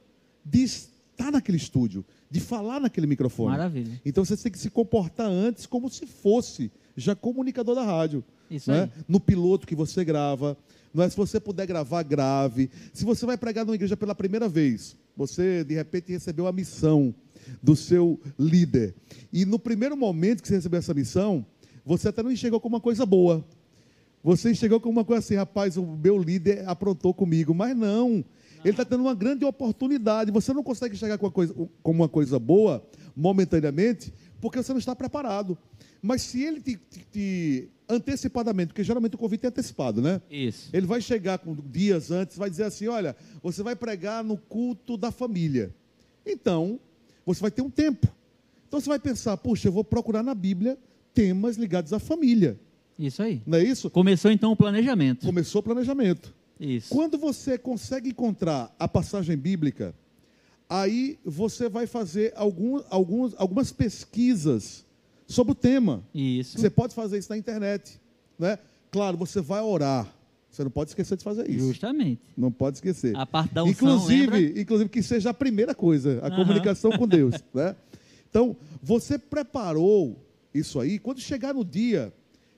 [0.49, 3.51] de estar naquele estúdio, de falar naquele microfone.
[3.51, 4.01] Maravilha.
[4.05, 8.25] Então você tem que se comportar antes como se fosse já comunicador da rádio.
[8.51, 8.85] Isso né?
[8.85, 9.05] aí.
[9.09, 10.57] No piloto que você grava.
[10.95, 11.11] Não é?
[11.11, 12.71] Se você puder gravar, grave.
[12.93, 17.15] Se você vai pregar numa igreja pela primeira vez, você de repente recebeu a missão
[17.63, 18.95] do seu líder.
[19.33, 21.45] E no primeiro momento que você recebeu essa missão,
[21.85, 23.45] você até não enxergou como uma coisa boa.
[24.23, 28.25] Você chegou com uma coisa assim, rapaz, o meu líder aprontou comigo, mas não.
[28.67, 30.31] Ele está tendo uma grande oportunidade.
[30.31, 31.55] Você não consegue chegar com uma coisa,
[31.85, 35.57] uma coisa boa, momentaneamente, porque você não está preparado.
[36.03, 40.21] Mas se ele te, te- te antecipadamente, porque geralmente o convite é antecipado, né?
[40.31, 40.69] Isso.
[40.73, 44.97] Ele vai chegar com dias antes, vai dizer assim: olha, você vai pregar no culto
[44.97, 45.75] da família.
[46.25, 46.79] Então,
[47.25, 48.07] você vai ter um tempo.
[48.69, 50.77] Então você vai pensar, puxa, eu vou procurar na Bíblia
[51.15, 52.59] temas ligados à família.
[52.99, 53.43] Isso aí.
[53.47, 53.89] Não é isso?
[53.91, 55.25] Começou então o planejamento.
[55.25, 56.35] Começou o planejamento.
[56.59, 56.89] Isso.
[56.89, 59.95] Quando você consegue encontrar a passagem bíblica,
[60.69, 64.85] aí você vai fazer algum, alguns, algumas pesquisas
[65.27, 66.03] sobre o tema.
[66.15, 66.59] Isso.
[66.59, 68.01] Você pode fazer isso na internet.
[68.39, 68.59] Né?
[68.91, 70.13] Claro, você vai orar.
[70.51, 71.67] Você não pode esquecer de fazer isso.
[71.69, 72.23] Justamente.
[72.37, 73.15] Não pode esquecer.
[73.15, 74.39] A parte da unção, lembra?
[74.41, 76.37] inclusive, inclusive, que seja a primeira coisa, a Aham.
[76.37, 77.35] comunicação com Deus.
[77.53, 77.77] Né?
[78.31, 80.17] Então, você preparou
[80.55, 80.99] isso aí.
[80.99, 82.13] Quando chegar no dia,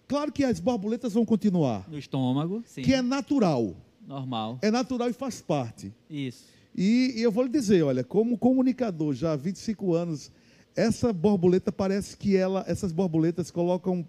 [0.06, 2.82] claro que as borboletas vão continuar, No estômago, sim.
[2.82, 3.76] que é natural.
[4.08, 4.58] Normal.
[4.62, 5.92] É natural e faz parte.
[6.08, 6.44] Isso.
[6.74, 10.32] E, e eu vou lhe dizer, olha, como comunicador já há 25 anos,
[10.74, 14.06] essa borboleta parece que ela, essas borboletas colocam,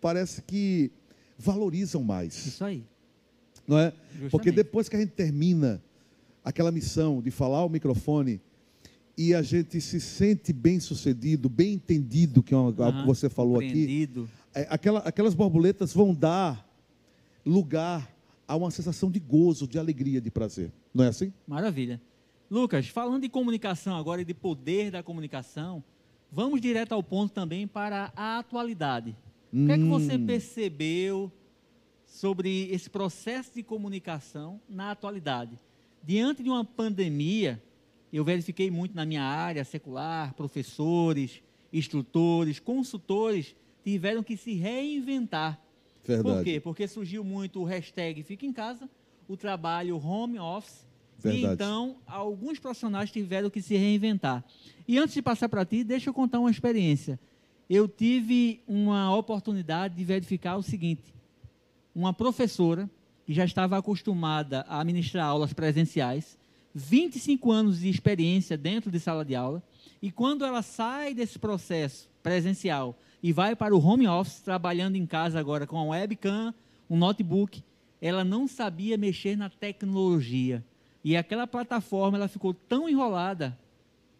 [0.00, 0.92] parece que
[1.38, 2.84] valorizam mais, Isso aí.
[3.66, 3.92] não é?
[4.10, 4.30] Justamente.
[4.30, 5.82] Porque depois que a gente termina
[6.44, 8.40] aquela missão de falar ao microfone
[9.18, 13.58] e a gente se sente bem sucedido, bem entendido, que é algo que você falou
[13.58, 14.08] aqui,
[14.54, 16.68] é, aquela- aquelas borboletas vão dar
[17.44, 18.11] lugar
[18.46, 20.72] a uma sensação de gozo, de alegria, de prazer.
[20.92, 21.32] Não é assim?
[21.46, 22.00] Maravilha.
[22.50, 25.82] Lucas, falando de comunicação agora e de poder da comunicação,
[26.30, 29.16] vamos direto ao ponto também para a atualidade.
[29.52, 30.26] O que é que você Hum.
[30.26, 31.32] percebeu
[32.06, 35.58] sobre esse processo de comunicação na atualidade?
[36.02, 37.62] Diante de uma pandemia,
[38.12, 45.58] eu verifiquei muito na minha área secular, professores, instrutores, consultores tiveram que se reinventar.
[46.04, 46.36] Verdade.
[46.36, 46.60] Por quê?
[46.60, 48.88] Porque surgiu muito o hashtag Fica em Casa,
[49.28, 50.86] o trabalho home office.
[51.20, 51.54] E Verdade.
[51.54, 54.44] então, alguns profissionais tiveram que se reinventar.
[54.88, 57.18] E antes de passar para ti, deixa eu contar uma experiência.
[57.70, 61.14] Eu tive uma oportunidade de verificar o seguinte:
[61.94, 62.90] uma professora
[63.24, 66.36] que já estava acostumada a ministrar aulas presenciais,
[66.74, 69.62] 25 anos de experiência dentro de sala de aula,
[70.00, 75.06] e quando ela sai desse processo presencial e vai para o home office, trabalhando em
[75.06, 76.52] casa agora com uma webcam,
[76.90, 77.62] um notebook,
[78.00, 80.64] ela não sabia mexer na tecnologia.
[81.04, 83.56] E aquela plataforma ela ficou tão enrolada,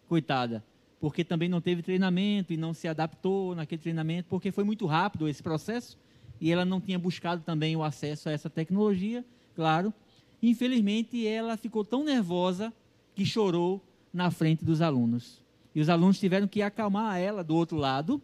[0.08, 0.64] coitada,
[1.00, 5.28] porque também não teve treinamento e não se adaptou naquele treinamento, porque foi muito rápido
[5.28, 5.98] esse processo
[6.40, 9.24] e ela não tinha buscado também o acesso a essa tecnologia,
[9.54, 9.92] claro.
[10.40, 12.72] Infelizmente, ela ficou tão nervosa
[13.14, 15.42] que chorou na frente dos alunos.
[15.74, 18.20] E os alunos tiveram que acalmar ela do outro lado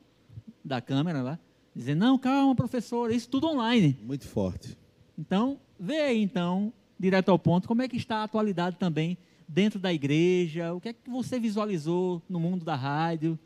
[0.64, 1.38] da câmera lá,
[1.74, 3.96] dizendo: "Não, calma, professora, isso tudo online".
[4.02, 4.76] Muito forte.
[5.16, 9.78] Então, vê aí então, direto ao ponto, como é que está a atualidade também dentro
[9.78, 13.38] da igreja, o que é que você visualizou no mundo da rádio?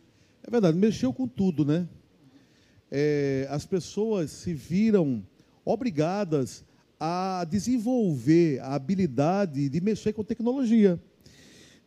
[0.43, 1.89] É verdade, mexeu com tudo, né?
[2.91, 5.25] É, as pessoas se viram
[5.65, 6.65] obrigadas
[6.99, 11.01] a desenvolver a habilidade de mexer com tecnologia.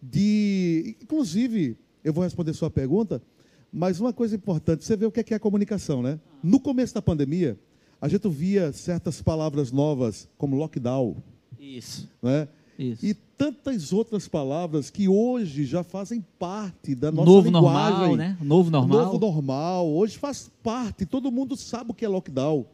[0.02, 3.22] De, inclusive, eu vou responder sua pergunta,
[3.76, 6.18] mas uma coisa importante, você vê o que é, que é a comunicação, né?
[6.42, 7.60] No começo da pandemia,
[8.00, 11.18] a gente via certas palavras novas, como lockdown.
[11.60, 12.10] Isso.
[12.24, 12.48] Né?
[12.80, 13.06] Isso.
[13.06, 18.00] E tantas outras palavras que hoje já fazem parte da nossa Novo linguagem.
[18.00, 18.38] normal, né?
[18.42, 18.98] Novo normal.
[18.98, 19.92] Novo normal.
[19.92, 22.66] Hoje faz parte, todo mundo sabe o que é lockdown.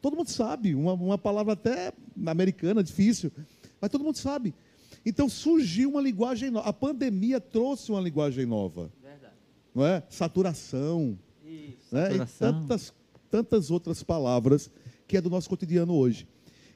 [0.00, 1.92] Todo mundo sabe, uma, uma palavra até
[2.24, 3.32] americana, difícil,
[3.80, 4.54] mas todo mundo sabe.
[5.04, 6.68] Então surgiu uma linguagem nova.
[6.68, 8.88] A pandemia trouxe uma linguagem nova.
[9.74, 10.02] Não é?
[10.08, 11.18] Saturação.
[11.44, 11.92] Isso.
[11.94, 12.08] Né?
[12.08, 12.52] E Saturação.
[12.62, 12.92] tantas,
[13.30, 14.70] tantas outras palavras
[15.06, 16.26] que é do nosso cotidiano hoje.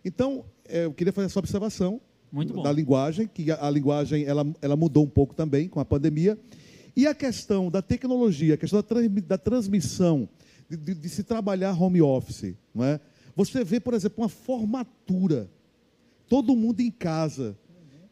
[0.05, 2.01] Então, eh, eu queria fazer essa observação
[2.33, 2.63] Muito bom.
[2.63, 6.39] da linguagem, que a, a linguagem ela, ela mudou um pouco também com a pandemia.
[6.97, 10.29] E a questão da tecnologia, a questão da, transmi- da transmissão,
[10.69, 12.55] de, de- de se trabalhar home office.
[12.75, 13.01] Não é?
[13.37, 15.49] Você vê, por exemplo, uma formatura,
[16.29, 17.57] todo mundo em casa,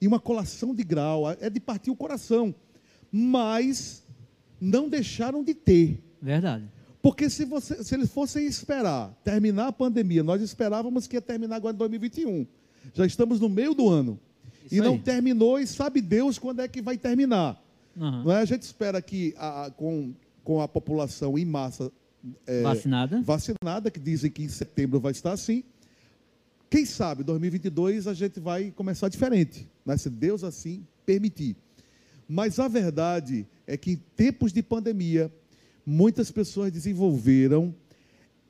[0.01, 2.55] e uma colação de grau, é de partir o coração.
[3.11, 4.05] Mas
[4.61, 6.02] não deixaram de ter.
[6.20, 6.64] Verdade.
[7.02, 11.57] Porque se, você, se eles fossem esperar terminar a pandemia, nós esperávamos que ia terminar
[11.57, 12.46] agora em 2021.
[12.94, 14.18] Já estamos no meio do ano.
[14.64, 14.98] Isso e não aí.
[15.00, 17.62] terminou, e sabe Deus quando é que vai terminar.
[17.96, 18.24] Aham.
[18.24, 18.40] Não é?
[18.40, 21.92] A gente espera que a- a- com, com a população em massa
[22.44, 23.22] é, Vacinada.
[23.22, 25.62] vacinada, que dizem que em setembro vai estar assim,
[26.68, 29.96] quem sabe 2022 a gente vai começar diferente, né?
[29.96, 31.57] se Deus assim permitir.
[32.29, 35.33] Mas a verdade é que em tempos de pandemia,
[35.85, 37.74] muitas pessoas desenvolveram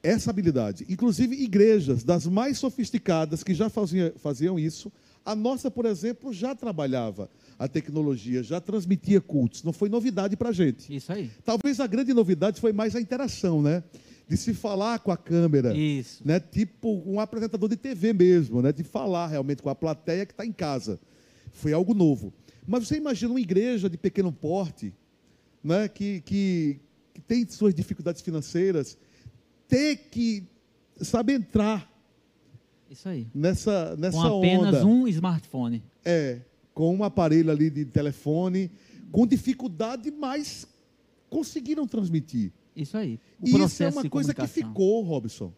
[0.02, 0.86] essa habilidade.
[0.88, 4.90] Inclusive igrejas das mais sofisticadas que já fazia- faziam isso.
[5.24, 9.64] A nossa, por exemplo, já trabalhava a tecnologia, já transmitia cultos.
[9.64, 10.94] Não foi novidade para a gente.
[10.94, 11.30] Isso aí.
[11.44, 13.82] Talvez a grande novidade foi mais a interação, né?
[14.28, 16.22] De se falar com a câmera, Isso.
[16.24, 16.38] né?
[16.38, 18.72] Tipo um apresentador de TV mesmo, né?
[18.72, 21.00] De falar realmente com a plateia que está em casa.
[21.52, 22.32] Foi algo novo.
[22.66, 24.92] Mas você imagina uma igreja de pequeno porte,
[25.62, 25.88] né?
[25.88, 26.80] Que, que,
[27.14, 28.98] que tem suas dificuldades financeiras,
[29.68, 30.44] ter que
[31.00, 31.90] saber entrar
[32.90, 33.26] Isso aí.
[33.34, 34.86] nessa nessa Com apenas onda.
[34.86, 35.82] um smartphone.
[36.04, 36.40] É,
[36.74, 38.70] com um aparelho ali de telefone,
[39.10, 40.66] com dificuldade, mas
[41.30, 42.52] conseguiram transmitir.
[42.74, 43.18] Isso aí.
[43.40, 45.52] O E isso é uma coisa que ficou, Robson.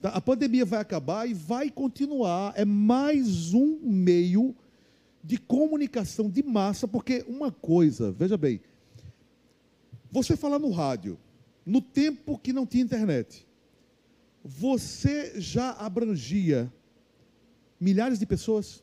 [0.00, 0.10] Tá?
[0.10, 2.52] A pandemia vai acabar e vai continuar.
[2.56, 4.54] É mais um meio
[5.28, 8.62] de comunicação de massa, porque uma coisa, veja bem,
[10.10, 11.18] você falar no rádio,
[11.66, 13.46] no tempo que não tinha internet,
[14.42, 16.72] você já abrangia
[17.78, 18.82] milhares de pessoas?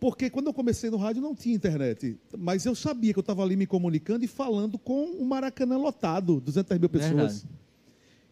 [0.00, 3.44] Porque quando eu comecei no rádio não tinha internet, mas eu sabia que eu estava
[3.44, 7.12] ali me comunicando e falando com o Maracanã lotado, 200 mil pessoas.
[7.14, 7.48] Verdade.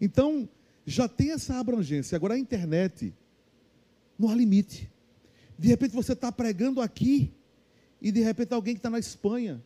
[0.00, 0.48] Então,
[0.84, 2.16] já tem essa abrangência.
[2.16, 3.14] Agora, a internet,
[4.18, 4.90] não há limite.
[5.58, 7.32] De repente você está pregando aqui
[8.00, 9.62] e de repente alguém que está na Espanha,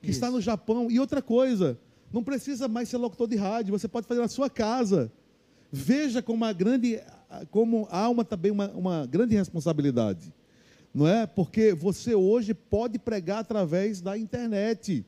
[0.00, 0.36] que está Isso.
[0.36, 0.90] no Japão.
[0.90, 1.78] E outra coisa,
[2.12, 5.10] não precisa mais ser locutor de rádio, você pode fazer na sua casa.
[5.72, 7.00] Veja como, a grande,
[7.50, 10.32] como há uma, também uma, uma grande responsabilidade.
[10.94, 11.26] Não é?
[11.26, 15.04] Porque você hoje pode pregar através da internet.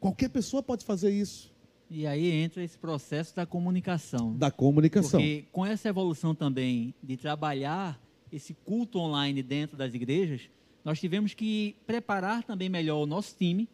[0.00, 1.54] Qualquer pessoa pode fazer isso.
[1.88, 4.36] E aí entra esse processo da comunicação.
[4.36, 5.20] Da comunicação.
[5.20, 8.00] Porque com essa evolução também de trabalhar
[8.32, 10.48] esse culto online dentro das igrejas,
[10.84, 13.68] nós tivemos que preparar também melhor o nosso time,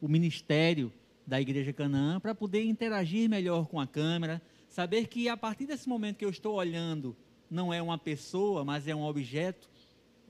[0.00, 0.92] o ministério
[1.26, 5.88] da Igreja Canaã, para poder interagir melhor com a câmera, saber que a partir desse
[5.88, 7.16] momento que eu estou olhando,
[7.50, 9.68] não é uma pessoa, mas é um objeto,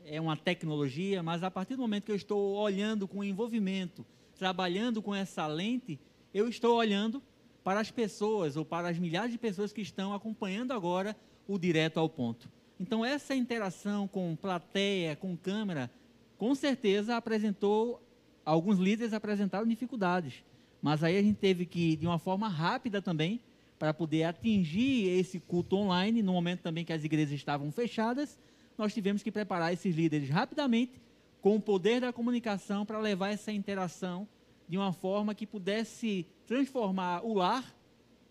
[0.04, 4.04] é uma tecnologia, mas a partir do momento que eu estou olhando com envolvimento,
[4.38, 5.98] trabalhando com essa lente,
[6.32, 7.22] eu estou olhando
[7.62, 11.16] para as pessoas ou para as milhares de pessoas que estão acompanhando agora
[11.46, 12.48] o direto ao ponto.
[12.78, 15.90] Então essa interação com plateia, com câmera,
[16.36, 18.02] com certeza apresentou
[18.44, 20.44] alguns líderes apresentaram dificuldades,
[20.80, 23.40] mas aí a gente teve que de uma forma rápida também
[23.78, 28.38] para poder atingir esse culto online no momento também que as igrejas estavam fechadas,
[28.76, 31.00] nós tivemos que preparar esses líderes rapidamente
[31.40, 34.26] com o poder da comunicação para levar essa interação
[34.68, 37.64] de uma forma que pudesse transformar o lar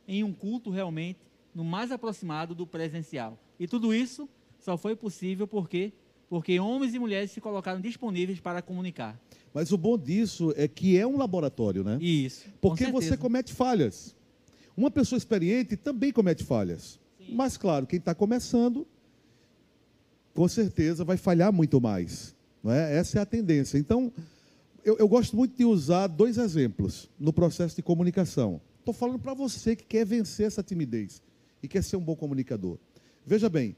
[0.08, 1.20] em um culto realmente
[1.54, 3.38] no mais aproximado do presencial.
[3.60, 4.30] E tudo isso
[4.68, 5.94] só foi possível porque
[6.30, 9.18] porque homens e mulheres se colocaram disponíveis para comunicar.
[9.54, 11.98] Mas o bom disso é que é um laboratório, né?
[12.02, 12.44] Isso.
[12.44, 13.18] com Porque você certeza.
[13.18, 14.14] comete falhas.
[14.76, 17.00] Uma pessoa experiente também comete falhas.
[17.18, 17.34] Sim.
[17.34, 18.86] Mas, claro, quem está começando,
[20.34, 22.36] com certeza vai falhar muito mais.
[22.62, 22.98] Não é?
[22.98, 23.78] Essa é a tendência.
[23.78, 24.12] Então,
[24.84, 28.60] eu, eu gosto muito de usar dois exemplos no processo de comunicação.
[28.80, 31.24] Estou falando para você que quer vencer essa timidez
[31.64, 32.78] e quer ser um bom comunicador.
[33.26, 33.78] Veja bem,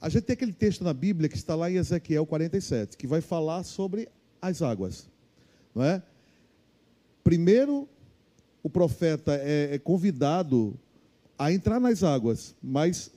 [0.00, 3.20] A gente tem aquele texto na Bíblia que está lá em Ezequiel 47, que vai
[3.20, 4.08] falar sobre
[4.40, 5.08] as águas,
[5.74, 6.02] não é?
[7.24, 7.88] Primeiro,
[8.62, 10.78] o profeta é, é convidado
[11.36, 13.10] a entrar nas águas, mas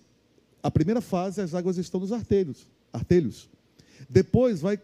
[0.63, 3.49] a primeira fase as águas estão nos artelhos, artelhos.
[4.09, 4.79] Depois vai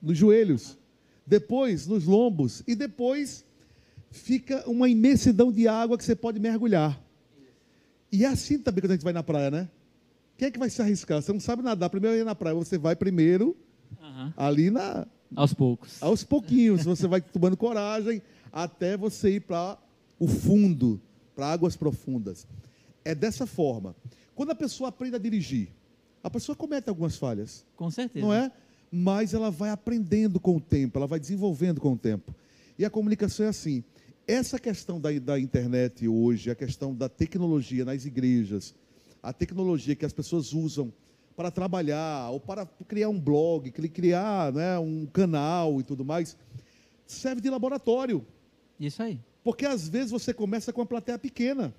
[0.00, 0.78] nos joelhos,
[1.26, 3.44] depois nos lombos e depois
[4.10, 7.00] fica uma imensidão de água que você pode mergulhar.
[8.10, 9.68] E é assim também quando a gente vai na praia, né?
[10.42, 11.22] Quem é que vai se arriscar?
[11.22, 13.56] Você não sabe nadar, primeiro ir na praia, você vai primeiro
[14.02, 14.34] Aham.
[14.36, 16.02] ali na Aos poucos.
[16.02, 18.20] aos pouquinhos, você vai tomando coragem
[18.52, 19.78] até você ir para
[20.18, 21.00] o fundo,
[21.32, 22.44] para águas profundas.
[23.04, 23.94] É dessa forma.
[24.34, 25.68] Quando a pessoa aprende a dirigir,
[26.24, 28.26] a pessoa comete algumas falhas, Com certeza.
[28.26, 28.50] não é?
[28.90, 32.34] Mas ela vai aprendendo com o tempo, ela vai desenvolvendo com o tempo.
[32.76, 33.84] E a comunicação é assim.
[34.26, 38.74] Essa questão da, da internet hoje, a questão da tecnologia nas igrejas,
[39.22, 40.92] a tecnologia que as pessoas usam
[41.36, 46.36] para trabalhar, ou para criar um blog, cri- criar né, um canal e tudo mais,
[47.06, 48.26] serve de laboratório.
[48.78, 49.18] Isso aí.
[49.42, 51.74] Porque às vezes você começa com uma plateia pequena.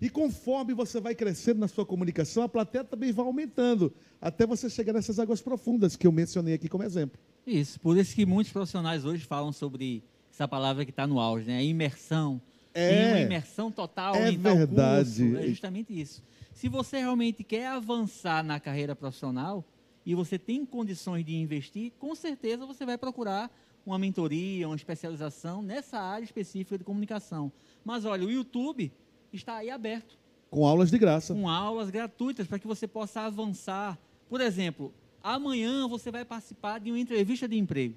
[0.00, 4.70] E conforme você vai crescendo na sua comunicação, a plateia também vai aumentando, até você
[4.70, 7.18] chegar nessas águas profundas que eu mencionei aqui como exemplo.
[7.44, 7.80] Isso.
[7.80, 11.58] Por isso que muitos profissionais hoje falam sobre essa palavra que está no auge, né?
[11.58, 12.40] A imersão.
[12.78, 12.88] É.
[12.88, 15.22] Tem uma imersão total É em tal verdade.
[15.24, 15.36] curso.
[15.38, 16.22] É justamente isso.
[16.52, 19.64] Se você realmente quer avançar na carreira profissional
[20.04, 23.50] e você tem condições de investir, com certeza você vai procurar
[23.86, 27.50] uma mentoria, uma especialização nessa área específica de comunicação.
[27.84, 28.92] Mas olha, o YouTube
[29.32, 30.18] está aí aberto
[30.50, 31.32] Com aulas de graça.
[31.34, 33.98] com aulas gratuitas para que você possa avançar.
[34.28, 37.94] Por exemplo, amanhã você vai participar de uma entrevista de emprego.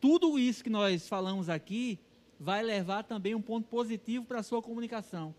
[0.00, 1.98] Tudo isso que nós falamos aqui
[2.38, 5.34] vai levar também um ponto positivo para a sua comunicação.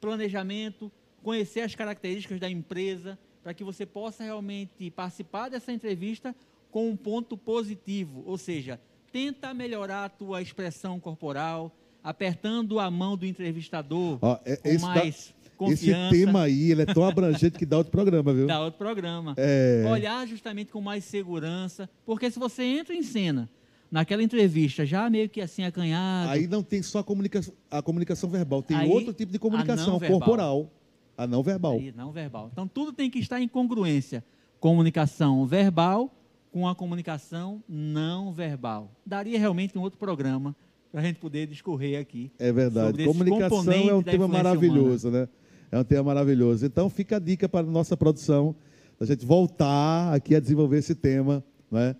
[0.00, 0.90] Planejamento,
[1.22, 6.34] conhecer as características da empresa, para que você possa realmente participar dessa entrevista
[6.70, 8.80] com um ponto positivo, ou seja,
[9.12, 14.78] tenta melhorar a tua expressão corporal, apertando a mão do entrevistador Ó, é- com esse
[14.78, 16.14] dá- mais Esse confiança.
[16.14, 18.46] tema aí, ele é tão abrangente que dá outro programa, viu?
[18.46, 19.34] da outro programa.
[19.36, 19.84] É.
[19.90, 23.48] Olhar justamente com mais segurança, porque se você entra em cena
[23.90, 28.28] naquela entrevista já meio que assim acanhado, Aí não tem só a comunicação, a comunicação
[28.28, 30.18] verbal, tem Aí, outro tipo de a comunicação verbal.
[30.18, 30.72] corporal,
[31.16, 31.72] a não verbal.
[31.72, 32.48] aí, não verbal.
[32.52, 34.24] Então tudo tem que estar em congruência.
[34.60, 36.12] Comunicação verbal
[36.50, 38.90] com a comunicação não verbal.
[39.04, 40.54] Daria realmente um outro programa
[40.90, 42.30] para a gente poder discorrer aqui.
[42.38, 43.04] É verdade.
[43.04, 45.28] Comunicação é um tema maravilhoso, né?
[45.70, 46.64] É um tema maravilhoso.
[46.64, 48.54] Então fica a dica para a nossa produção,
[48.98, 51.94] da gente voltar aqui a desenvolver esse tema, né?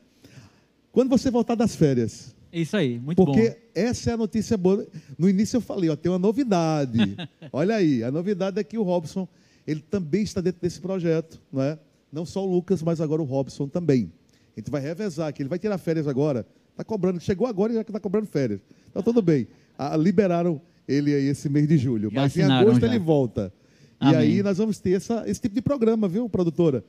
[0.99, 3.57] Quando você voltar das férias, Isso aí, muito porque bom.
[3.73, 4.85] essa é a notícia boa.
[5.17, 6.99] No início eu falei, ó, tem uma novidade.
[7.53, 9.29] Olha aí, a novidade é que o Robson,
[9.65, 11.79] ele também está dentro desse projeto, não é?
[12.13, 14.11] Não só o Lucas, mas agora o Robson também.
[14.57, 16.45] A gente vai revezar aqui, ele vai tirar férias agora.
[16.73, 18.61] Está cobrando, chegou agora e já está cobrando férias.
[18.91, 19.47] Então tudo bem.
[19.79, 22.11] Ah, liberaram ele aí esse mês de julho.
[22.11, 22.89] Já mas em agosto já.
[22.89, 23.53] ele volta.
[24.01, 24.19] E Amém.
[24.19, 26.85] aí nós vamos ter essa, esse tipo de programa, viu, produtora?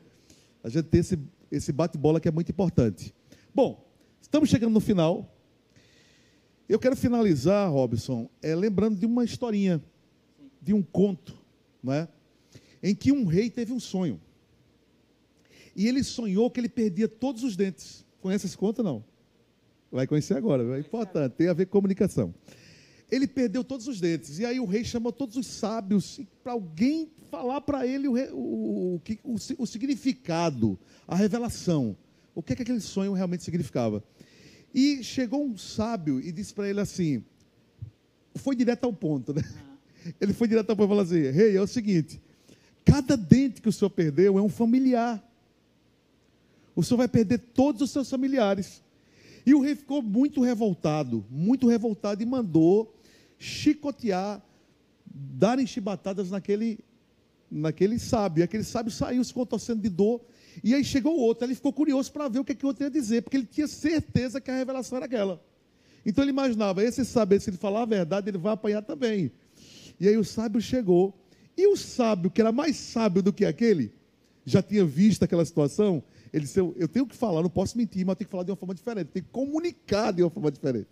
[0.63, 1.19] A gente ter esse,
[1.51, 3.13] esse bate-bola que é muito importante.
[3.53, 3.87] Bom,
[4.29, 5.35] estamos chegando no final.
[6.67, 9.83] Eu quero finalizar, Robson, é, lembrando de uma historinha,
[10.61, 11.35] de um conto,
[11.81, 12.07] não é?
[12.81, 14.21] em que um rei teve um sonho.
[15.75, 18.05] E ele sonhou que ele perdia todos os dentes.
[18.21, 19.03] Conhece esse conto, não?
[19.91, 22.33] Vai conhecer agora, é importante, tem a ver com comunicação.
[23.09, 24.37] Ele perdeu todos os dentes.
[24.37, 29.01] E aí o rei chamou todos os sábios para alguém falar para ele o, o,
[29.23, 30.77] o, o significado,
[31.07, 31.97] a revelação.
[32.35, 34.03] O que, é que aquele sonho realmente significava.
[34.73, 37.23] E chegou um sábio e disse para ele assim:
[38.35, 39.43] foi direto ao ponto, né?
[40.19, 42.21] Ele foi direto ao ponto e falou assim: Rei, é o seguinte:
[42.85, 45.23] cada dente que o senhor perdeu é um familiar.
[46.75, 48.81] O senhor vai perder todos os seus familiares.
[49.45, 52.95] E o rei ficou muito revoltado, muito revoltado, e mandou
[53.37, 54.41] chicotear,
[55.05, 56.79] darem chibatadas naquele,
[57.49, 58.41] naquele sábio.
[58.41, 60.21] E aquele sábio saiu se contorcendo de dor.
[60.63, 62.83] E aí chegou o outro, ele ficou curioso para ver o que, que o outro
[62.83, 65.41] ia dizer, porque ele tinha certeza que a revelação era aquela.
[66.05, 69.31] Então ele imaginava, esse sábio, se ele falar a verdade, ele vai apanhar também.
[69.99, 71.13] E aí o sábio chegou,
[71.57, 73.91] e o sábio, que era mais sábio do que aquele,
[74.45, 76.01] já tinha visto aquela situação,
[76.31, 78.43] ele disse, eu, eu tenho que falar, não posso mentir, mas eu tenho que falar
[78.43, 80.89] de uma forma diferente, tenho que comunicar de uma forma diferente.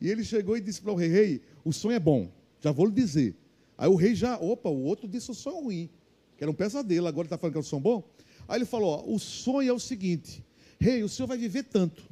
[0.00, 2.28] E ele chegou e disse para o rei, rei, o sonho é bom,
[2.60, 3.34] já vou lhe dizer.
[3.78, 5.90] Aí o rei já, opa, o outro disse o sonho ruim,
[6.36, 8.04] que era um pesadelo, agora ele está falando que é um sonho bom?
[8.50, 10.44] Aí ele falou, ó, o sonho é o seguinte,
[10.80, 12.02] rei, o senhor vai viver tanto,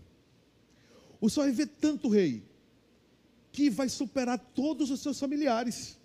[1.20, 2.44] o senhor vai viver tanto, rei,
[3.50, 5.98] que vai superar todos os seus familiares.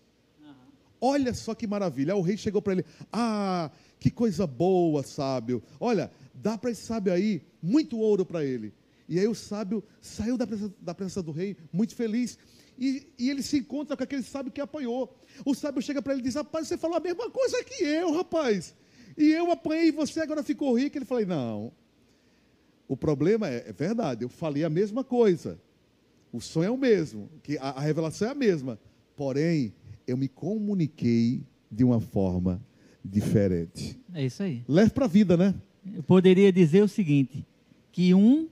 [0.99, 2.13] Olha só que maravilha.
[2.13, 3.69] Aí o rei chegou para ele: Ah,
[3.99, 5.61] que coisa boa, sábio.
[5.79, 8.73] Olha, dá para esse sábio aí muito ouro para ele.
[9.07, 12.39] E aí o sábio saiu da presença, da presença do rei muito feliz.
[12.79, 15.15] E, e, ele se encontra com aquele sábio que apanhou.
[15.45, 18.13] O sábio chega para ele e diz: Rapaz, você falou a mesma coisa que eu,
[18.13, 18.73] rapaz.
[19.17, 20.97] E eu apanhei e você agora ficou rico.
[20.97, 21.71] Ele falou: Não.
[22.87, 25.59] O problema é, é verdade, eu falei a mesma coisa.
[26.31, 28.79] O sonho é o mesmo, que a, a revelação é a mesma.
[29.15, 29.73] Porém,
[30.05, 32.61] eu me comuniquei de uma forma
[33.03, 33.99] diferente.
[34.13, 34.63] É isso aí.
[34.67, 35.55] Leve para a vida, né?
[35.93, 37.45] Eu poderia dizer o seguinte:
[37.91, 38.47] que um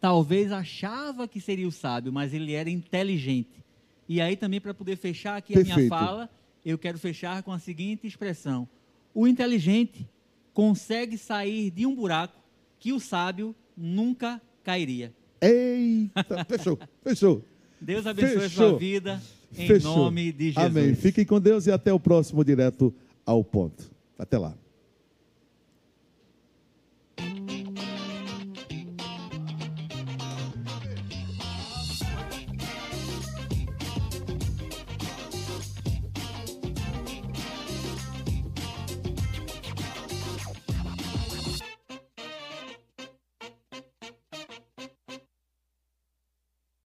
[0.00, 3.64] talvez achava que seria o sábio, mas ele era inteligente.
[4.08, 5.74] E aí também para poder fechar aqui Perfeito.
[5.74, 6.30] a minha fala,
[6.64, 8.68] eu quero fechar com a seguinte expressão:
[9.16, 10.06] o inteligente
[10.52, 12.38] consegue sair de um buraco
[12.78, 15.10] que o sábio nunca cairia.
[15.40, 17.42] Eita, fechou, fechou.
[17.80, 18.66] Deus abençoe fechou.
[18.66, 19.22] a sua vida.
[19.56, 19.96] Em Fechou.
[19.96, 20.66] nome de Jesus.
[20.66, 20.94] Amém.
[20.94, 22.92] Fiquem com Deus e até o próximo direto
[23.24, 23.90] ao ponto.
[24.18, 24.54] Até lá.